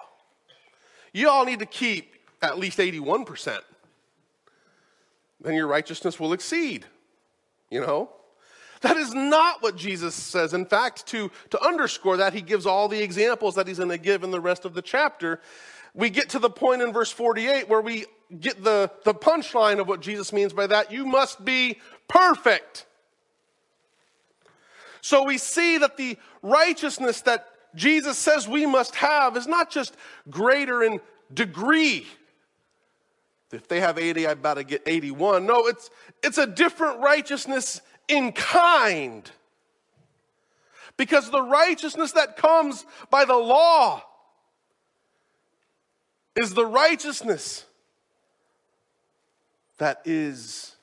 You 1.12 1.30
all 1.30 1.44
need 1.44 1.60
to 1.60 1.66
keep 1.66 2.14
at 2.42 2.58
least 2.58 2.78
81%. 2.78 3.60
Then 5.40 5.54
your 5.54 5.66
righteousness 5.66 6.18
will 6.18 6.32
exceed, 6.32 6.84
you 7.70 7.80
know? 7.80 8.10
That 8.84 8.98
is 8.98 9.14
not 9.14 9.62
what 9.62 9.76
Jesus 9.76 10.14
says. 10.14 10.52
In 10.52 10.66
fact, 10.66 11.06
to, 11.06 11.30
to 11.48 11.64
underscore 11.64 12.18
that, 12.18 12.34
he 12.34 12.42
gives 12.42 12.66
all 12.66 12.86
the 12.86 13.02
examples 13.02 13.54
that 13.54 13.66
he's 13.66 13.78
going 13.78 13.88
to 13.88 13.96
give 13.96 14.22
in 14.22 14.30
the 14.30 14.42
rest 14.42 14.66
of 14.66 14.74
the 14.74 14.82
chapter. 14.82 15.40
We 15.94 16.10
get 16.10 16.28
to 16.30 16.38
the 16.38 16.50
point 16.50 16.82
in 16.82 16.92
verse 16.92 17.10
48 17.10 17.66
where 17.66 17.80
we 17.80 18.04
get 18.38 18.62
the, 18.62 18.90
the 19.04 19.14
punchline 19.14 19.80
of 19.80 19.88
what 19.88 20.02
Jesus 20.02 20.34
means 20.34 20.52
by 20.52 20.66
that. 20.66 20.92
You 20.92 21.06
must 21.06 21.42
be 21.46 21.80
perfect. 22.08 22.84
So 25.00 25.24
we 25.24 25.38
see 25.38 25.78
that 25.78 25.96
the 25.96 26.18
righteousness 26.42 27.22
that 27.22 27.48
Jesus 27.74 28.18
says 28.18 28.46
we 28.46 28.66
must 28.66 28.96
have 28.96 29.34
is 29.38 29.46
not 29.46 29.70
just 29.70 29.96
greater 30.28 30.82
in 30.82 31.00
degree. 31.32 32.06
If 33.50 33.66
they 33.66 33.80
have 33.80 33.96
80, 33.96 34.26
I 34.26 34.34
better 34.34 34.62
get 34.62 34.82
81. 34.84 35.46
No, 35.46 35.68
it's, 35.68 35.88
it's 36.22 36.36
a 36.36 36.46
different 36.46 37.00
righteousness 37.00 37.80
in 38.08 38.32
kind. 38.32 39.30
Because 40.96 41.30
the 41.30 41.42
righteousness 41.42 42.12
that 42.12 42.36
comes 42.36 42.86
by 43.10 43.24
the 43.24 43.36
law 43.36 44.02
is 46.36 46.54
the 46.54 46.66
righteousness 46.66 47.64
that 49.78 50.00
is 50.04 50.76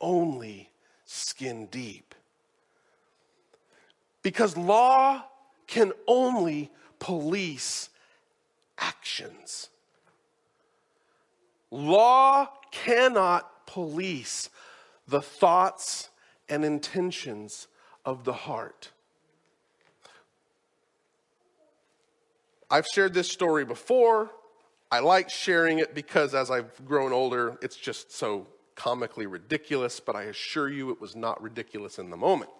only 0.00 0.70
skin 1.04 1.66
deep. 1.66 2.14
Because 4.22 4.56
law 4.56 5.24
can 5.66 5.92
only 6.06 6.70
police 6.98 7.90
actions. 8.78 9.68
Law 11.70 12.48
cannot 12.70 13.66
police 13.66 14.48
the 15.06 15.20
thoughts 15.20 16.08
and 16.48 16.64
intentions 16.64 17.68
of 18.04 18.24
the 18.24 18.32
heart. 18.32 18.90
I've 22.70 22.86
shared 22.86 23.14
this 23.14 23.30
story 23.30 23.64
before. 23.64 24.30
I 24.90 25.00
like 25.00 25.30
sharing 25.30 25.78
it 25.78 25.94
because 25.94 26.34
as 26.34 26.50
I've 26.50 26.84
grown 26.84 27.12
older, 27.12 27.58
it's 27.62 27.76
just 27.76 28.12
so 28.12 28.46
comically 28.74 29.26
ridiculous, 29.26 30.00
but 30.00 30.16
I 30.16 30.24
assure 30.24 30.68
you 30.68 30.90
it 30.90 31.00
was 31.00 31.14
not 31.14 31.42
ridiculous 31.42 31.98
in 31.98 32.10
the 32.10 32.16
moment. 32.16 32.50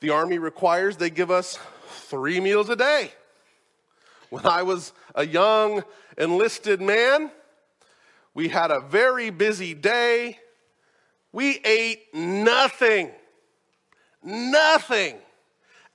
The 0.00 0.10
Army 0.10 0.38
requires 0.38 0.96
they 0.96 1.10
give 1.10 1.30
us 1.30 1.58
three 1.88 2.40
meals 2.40 2.68
a 2.68 2.76
day. 2.76 3.12
When 4.30 4.46
I 4.46 4.62
was 4.62 4.92
a 5.14 5.26
young 5.26 5.82
enlisted 6.16 6.80
man, 6.80 7.30
we 8.32 8.48
had 8.48 8.70
a 8.70 8.80
very 8.80 9.30
busy 9.30 9.74
day 9.74 10.38
we 11.32 11.58
ate 11.64 12.14
nothing. 12.14 13.10
Nothing. 14.22 15.16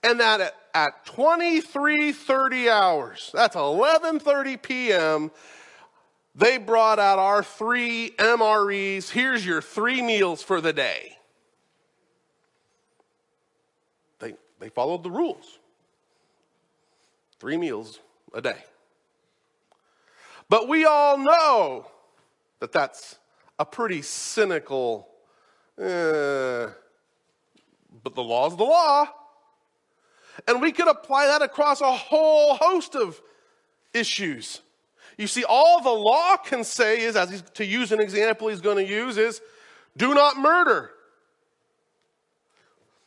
And 0.03 0.19
that 0.19 0.41
at, 0.41 0.55
at 0.73 1.05
23:30 1.05 2.69
hours, 2.69 3.31
that's 3.33 3.55
11:30 3.55 4.61
p.m., 4.61 5.31
they 6.35 6.57
brought 6.57 6.99
out 6.99 7.17
our 7.17 7.43
three 7.43 8.11
MREs. 8.17 9.09
Here's 9.09 9.45
your 9.45 9.61
three 9.61 10.01
meals 10.01 10.43
for 10.43 10.59
the 10.61 10.73
day. 10.73 11.17
They, 14.19 14.35
they 14.59 14.69
followed 14.69 15.03
the 15.03 15.11
rules 15.11 15.59
three 17.39 17.57
meals 17.57 17.99
a 18.33 18.41
day. 18.41 18.63
But 20.49 20.67
we 20.67 20.85
all 20.85 21.17
know 21.17 21.85
that 22.59 22.71
that's 22.71 23.17
a 23.59 23.65
pretty 23.65 24.01
cynical, 24.01 25.07
eh, 25.79 26.67
but 28.03 28.15
the 28.15 28.23
law 28.23 28.47
is 28.47 28.55
the 28.55 28.63
law. 28.63 29.07
And 30.47 30.61
we 30.61 30.71
could 30.71 30.87
apply 30.87 31.27
that 31.27 31.41
across 31.41 31.81
a 31.81 31.91
whole 31.91 32.55
host 32.55 32.95
of 32.95 33.21
issues. 33.93 34.61
You 35.17 35.27
see, 35.27 35.45
all 35.47 35.81
the 35.81 35.89
law 35.89 36.35
can 36.37 36.63
say 36.63 37.01
is, 37.01 37.15
as 37.15 37.41
to 37.53 37.65
use 37.65 37.91
an 37.91 38.01
example 38.01 38.49
he's 38.49 38.61
going 38.61 38.85
to 38.85 38.91
use, 38.91 39.17
is 39.17 39.41
do 39.95 40.13
not 40.13 40.37
murder. 40.37 40.91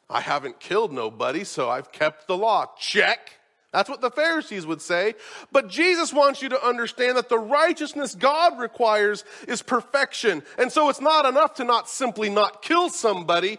I 0.09 0.23
haven't 0.23 0.59
killed 0.59 0.93
nobody, 0.93 1.45
so 1.45 1.69
I've 1.69 1.93
kept 1.93 2.27
the 2.27 2.37
law. 2.37 2.67
Check. 2.79 3.38
That's 3.73 3.91
what 3.91 4.01
the 4.01 4.11
Pharisees 4.11 4.67
would 4.67 4.81
say. 4.81 5.15
But 5.53 5.69
Jesus 5.69 6.13
wants 6.13 6.41
you 6.41 6.49
to 6.49 6.67
understand 6.67 7.19
that 7.19 7.29
the 7.29 7.39
righteousness 7.39 8.15
God 8.15 8.59
requires 8.59 9.25
is 9.47 9.61
perfection. 9.61 10.43
And 10.57 10.73
so 10.73 10.89
it's 10.89 11.01
not 11.01 11.27
enough 11.27 11.55
to 11.55 11.65
not 11.65 11.89
simply 11.89 12.31
not 12.31 12.63
kill 12.63 12.89
somebody. 12.89 13.59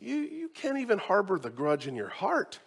You, 0.00 0.16
you 0.16 0.48
can't 0.48 0.78
even 0.78 0.98
harbor 0.98 1.38
the 1.38 1.50
grudge 1.50 1.86
in 1.86 1.94
your 1.94 2.08
heart. 2.08 2.58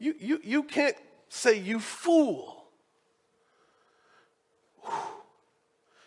You, 0.00 0.14
you, 0.18 0.40
you 0.42 0.62
can't 0.64 0.96
say, 1.28 1.58
you 1.58 1.80
fool. 1.80 2.64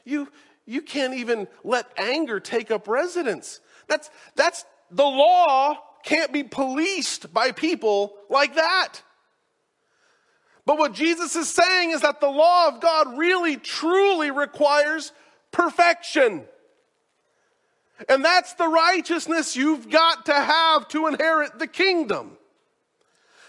You, 0.06 0.28
you 0.66 0.82
can't 0.82 1.14
even 1.14 1.48
let 1.64 1.90
anger 1.96 2.42
take 2.42 2.72
up 2.72 2.90
residence. 2.90 3.62
That's, 3.88 4.10
that's 4.36 4.66
the 4.92 5.06
law 5.06 5.78
can't 6.04 6.34
be 6.34 6.44
policed 6.44 7.34
by 7.34 7.52
people 7.52 8.14
like 8.30 8.56
that. 8.56 9.02
But 10.66 10.78
what 10.78 10.94
Jesus 10.94 11.36
is 11.36 11.50
saying 11.50 11.92
is 11.92 12.02
that 12.02 12.22
the 12.22 12.30
law 12.30 12.68
of 12.70 12.80
God 12.80 13.18
really, 13.18 13.58
truly 13.58 14.32
requires 14.32 15.12
perfection. 15.52 16.46
And 18.10 18.24
that's 18.24 18.54
the 18.54 18.68
righteousness 18.68 19.56
you've 19.56 19.90
got 19.90 20.26
to 20.28 20.34
have 20.34 20.88
to 20.90 21.08
inherit 21.08 21.60
the 21.60 21.68
kingdom. 21.68 22.38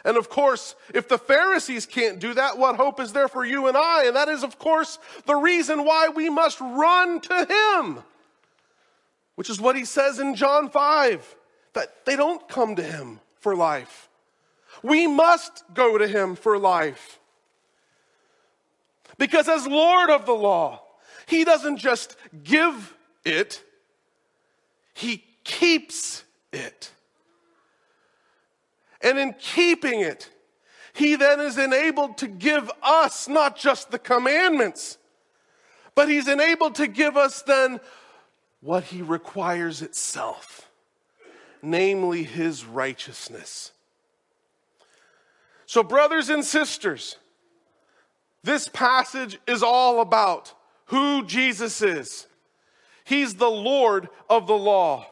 And 0.05 0.17
of 0.17 0.29
course, 0.29 0.75
if 0.93 1.09
the 1.09 1.19
Pharisees 1.19 1.87
can't 1.87 2.19
do 2.19 2.35
that, 2.35 2.59
what 2.59 2.77
hope 2.77 3.01
is 3.01 3.13
there 3.13 3.29
for 3.29 3.45
you 3.45 3.69
and 3.69 3.77
I? 3.77 4.05
And 4.07 4.17
that 4.17 4.29
is, 4.29 4.45
of 4.45 4.59
course, 4.59 4.99
the 5.25 5.37
reason 5.37 5.85
why 5.85 6.09
we 6.09 6.29
must 6.29 6.61
run 6.61 7.21
to 7.21 7.47
Him, 7.79 8.03
which 9.37 9.49
is 9.49 9.61
what 9.61 9.77
He 9.77 9.85
says 9.85 10.19
in 10.19 10.35
John 10.35 10.69
5 10.69 11.37
that 11.75 12.05
they 12.05 12.17
don't 12.17 12.49
come 12.49 12.77
to 12.77 12.83
Him 12.83 13.21
for 13.41 13.55
life. 13.55 14.09
We 14.83 15.07
must 15.07 15.63
go 15.73 15.99
to 15.99 16.09
Him 16.09 16.37
for 16.37 16.59
life. 16.59 17.21
Because 19.19 19.49
as 19.49 19.67
Lord 19.67 20.11
of 20.11 20.27
the 20.27 20.33
law, 20.33 20.83
He 21.27 21.45
doesn't 21.45 21.77
just 21.77 22.17
give 22.43 22.95
it, 23.25 23.63
He 24.95 25.25
keeps 25.45 26.25
it. 26.53 26.91
And 29.01 29.19
in 29.19 29.35
keeping 29.35 30.01
it, 30.01 30.31
he 30.95 31.17
then 31.17 31.41
is 31.41 31.59
enabled 31.59 32.17
to 32.19 32.29
give 32.29 32.71
us 32.83 33.29
not 33.29 33.57
just 33.57 33.91
the 33.91 33.99
commandments, 33.99 34.97
but 35.97 36.09
he's 36.09 36.29
enabled 36.29 36.77
to 36.77 36.87
give 36.87 37.17
us 37.17 37.43
then 37.43 37.81
what 38.61 38.85
he 38.85 39.03
requires 39.03 39.83
itself, 39.83 40.64
namely 41.65 42.23
his 42.23 42.65
righteousness. 42.65 43.73
So, 45.67 45.83
brothers 45.83 46.29
and 46.29 46.45
sisters, 46.45 47.17
this 48.43 48.69
passage 48.69 49.39
is 49.47 49.63
all 49.63 50.01
about 50.01 50.53
who 50.87 51.25
Jesus 51.25 51.81
is. 51.81 52.27
He's 53.05 53.35
the 53.35 53.51
Lord 53.51 54.09
of 54.29 54.47
the 54.47 54.57
law. 54.57 55.07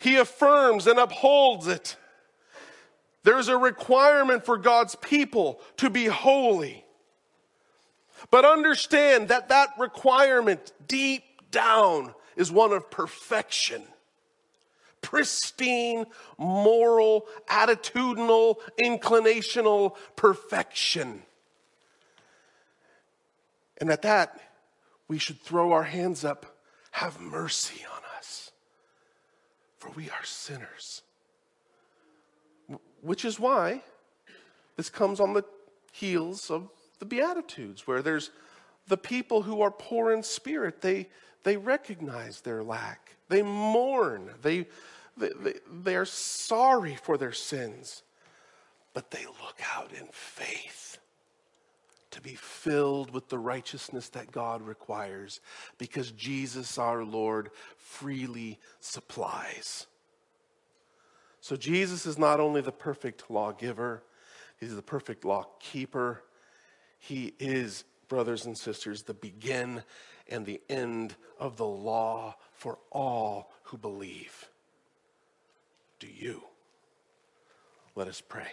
He 0.00 0.16
affirms 0.16 0.86
and 0.86 0.98
upholds 0.98 1.68
it. 1.68 1.96
There's 3.22 3.48
a 3.48 3.56
requirement 3.56 4.44
for 4.44 4.58
God's 4.58 4.96
people 4.96 5.60
to 5.76 5.88
be 5.88 6.06
holy. 6.06 6.84
But 8.30 8.44
understand 8.44 9.28
that 9.28 9.48
that 9.50 9.70
requirement 9.78 10.72
deep 10.88 11.50
down 11.50 12.14
is 12.36 12.50
one 12.50 12.72
of 12.72 12.90
perfection. 12.90 13.82
Pristine, 15.02 16.06
moral, 16.38 17.26
attitudinal, 17.48 18.56
inclinational 18.78 19.96
perfection. 20.16 21.22
And 23.78 23.90
at 23.90 24.02
that, 24.02 24.40
we 25.08 25.18
should 25.18 25.40
throw 25.40 25.72
our 25.72 25.82
hands 25.82 26.24
up, 26.24 26.56
have 26.92 27.20
mercy 27.20 27.84
on 27.84 28.00
us, 28.16 28.52
for 29.78 29.90
we 29.90 30.08
are 30.08 30.24
sinners. 30.24 31.02
Which 33.00 33.24
is 33.24 33.40
why 33.40 33.82
this 34.76 34.88
comes 34.88 35.20
on 35.20 35.34
the 35.34 35.44
heels 35.92 36.50
of 36.50 36.70
the 37.00 37.04
Beatitudes, 37.04 37.86
where 37.86 38.00
there's 38.00 38.30
the 38.86 38.96
people 38.96 39.42
who 39.42 39.60
are 39.60 39.70
poor 39.70 40.12
in 40.12 40.22
spirit. 40.22 40.80
They, 40.80 41.08
they 41.42 41.56
recognize 41.56 42.40
their 42.40 42.62
lack, 42.62 43.16
they 43.32 43.42
mourn, 43.42 44.30
they, 44.42 44.66
they, 45.16 45.30
they, 45.40 45.54
they 45.82 45.96
are 45.96 46.04
sorry 46.04 46.96
for 46.96 47.16
their 47.16 47.32
sins, 47.32 48.02
but 48.92 49.10
they 49.10 49.24
look 49.24 49.58
out 49.74 49.90
in 49.92 50.06
faith 50.12 50.98
to 52.10 52.20
be 52.20 52.34
filled 52.34 53.10
with 53.10 53.30
the 53.30 53.38
righteousness 53.38 54.10
that 54.10 54.30
God 54.30 54.60
requires 54.60 55.40
because 55.78 56.10
Jesus 56.12 56.76
our 56.76 57.04
Lord 57.04 57.50
freely 57.78 58.58
supplies. 58.80 59.86
So 61.40 61.56
Jesus 61.56 62.04
is 62.04 62.18
not 62.18 62.38
only 62.38 62.60
the 62.60 62.70
perfect 62.70 63.30
lawgiver, 63.30 64.02
he's 64.60 64.76
the 64.76 64.82
perfect 64.82 65.24
law 65.24 65.46
keeper. 65.58 66.22
He 66.98 67.32
is, 67.40 67.84
brothers 68.08 68.44
and 68.44 68.56
sisters, 68.56 69.02
the 69.02 69.14
begin 69.14 69.82
and 70.28 70.44
the 70.44 70.60
end 70.68 71.16
of 71.40 71.56
the 71.56 71.66
law 71.66 72.36
for 72.62 72.78
all 72.92 73.50
who 73.64 73.76
believe. 73.76 74.48
Do 75.98 76.06
you? 76.06 76.44
Let 77.96 78.06
us 78.06 78.20
pray. 78.20 78.46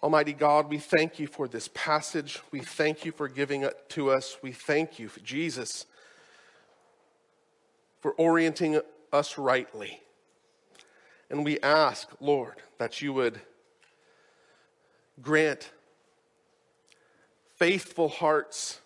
Almighty 0.00 0.34
God, 0.34 0.70
we 0.70 0.78
thank 0.78 1.18
you 1.18 1.26
for 1.26 1.48
this 1.48 1.68
passage. 1.74 2.40
We 2.52 2.60
thank 2.60 3.04
you 3.04 3.10
for 3.10 3.26
giving 3.26 3.62
it 3.62 3.88
to 3.88 4.12
us. 4.12 4.36
We 4.40 4.52
thank 4.52 5.00
you, 5.00 5.08
for 5.08 5.18
Jesus, 5.18 5.86
for 7.98 8.12
orienting 8.12 8.80
us 9.12 9.36
rightly. 9.36 10.00
And 11.28 11.44
we 11.44 11.58
ask, 11.58 12.08
Lord, 12.20 12.62
that 12.78 13.02
you 13.02 13.12
would 13.14 13.40
grant 15.20 15.72
faithful 17.56 18.10
hearts, 18.10 18.80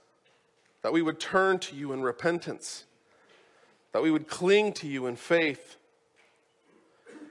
that 0.83 0.93
we 0.93 1.03
would 1.03 1.19
turn 1.19 1.59
to 1.59 1.77
you 1.77 1.93
in 1.93 2.03
repentance, 2.03 2.85
that 3.93 4.03
we 4.03 4.11
would 4.11 4.29
cling 4.29 4.73
to 4.75 4.87
you 4.87 5.07
in 5.07 5.17
faith, 5.17 5.77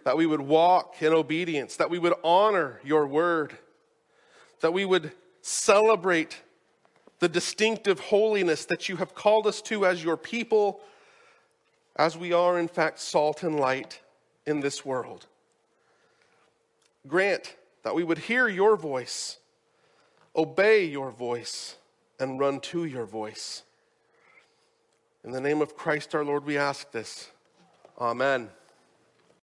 that 0.03 0.17
we 0.17 0.25
would 0.25 0.41
walk 0.41 1.01
in 1.01 1.13
obedience, 1.13 1.75
that 1.77 1.89
we 1.89 1.99
would 1.99 2.13
honor 2.23 2.79
your 2.83 3.05
word, 3.07 3.57
that 4.61 4.73
we 4.73 4.85
would 4.85 5.11
celebrate 5.41 6.41
the 7.19 7.29
distinctive 7.29 7.99
holiness 7.99 8.65
that 8.65 8.87
you 8.87 8.97
have 8.97 9.15
called 9.15 9.47
us 9.47 9.61
to 9.61 9.85
as 9.85 10.03
your 10.03 10.17
people, 10.17 10.81
as 11.95 12.17
we 12.17 12.31
are, 12.31 12.59
in 12.59 12.67
fact, 12.67 12.99
salt 12.99 13.43
and 13.43 13.59
light 13.59 14.01
in 14.45 14.59
this 14.59 14.85
world. 14.85 15.25
Grant 17.07 17.55
that 17.83 17.95
we 17.95 18.03
would 18.03 18.17
hear 18.17 18.47
your 18.47 18.75
voice, 18.75 19.37
obey 20.35 20.85
your 20.85 21.09
voice, 21.09 21.77
and 22.19 22.39
run 22.39 22.59
to 22.59 22.85
your 22.85 23.05
voice. 23.05 23.63
In 25.23 25.31
the 25.31 25.41
name 25.41 25.61
of 25.61 25.75
Christ 25.75 26.15
our 26.15 26.23
Lord, 26.23 26.45
we 26.45 26.57
ask 26.57 26.91
this. 26.91 27.31
Amen. 27.99 28.49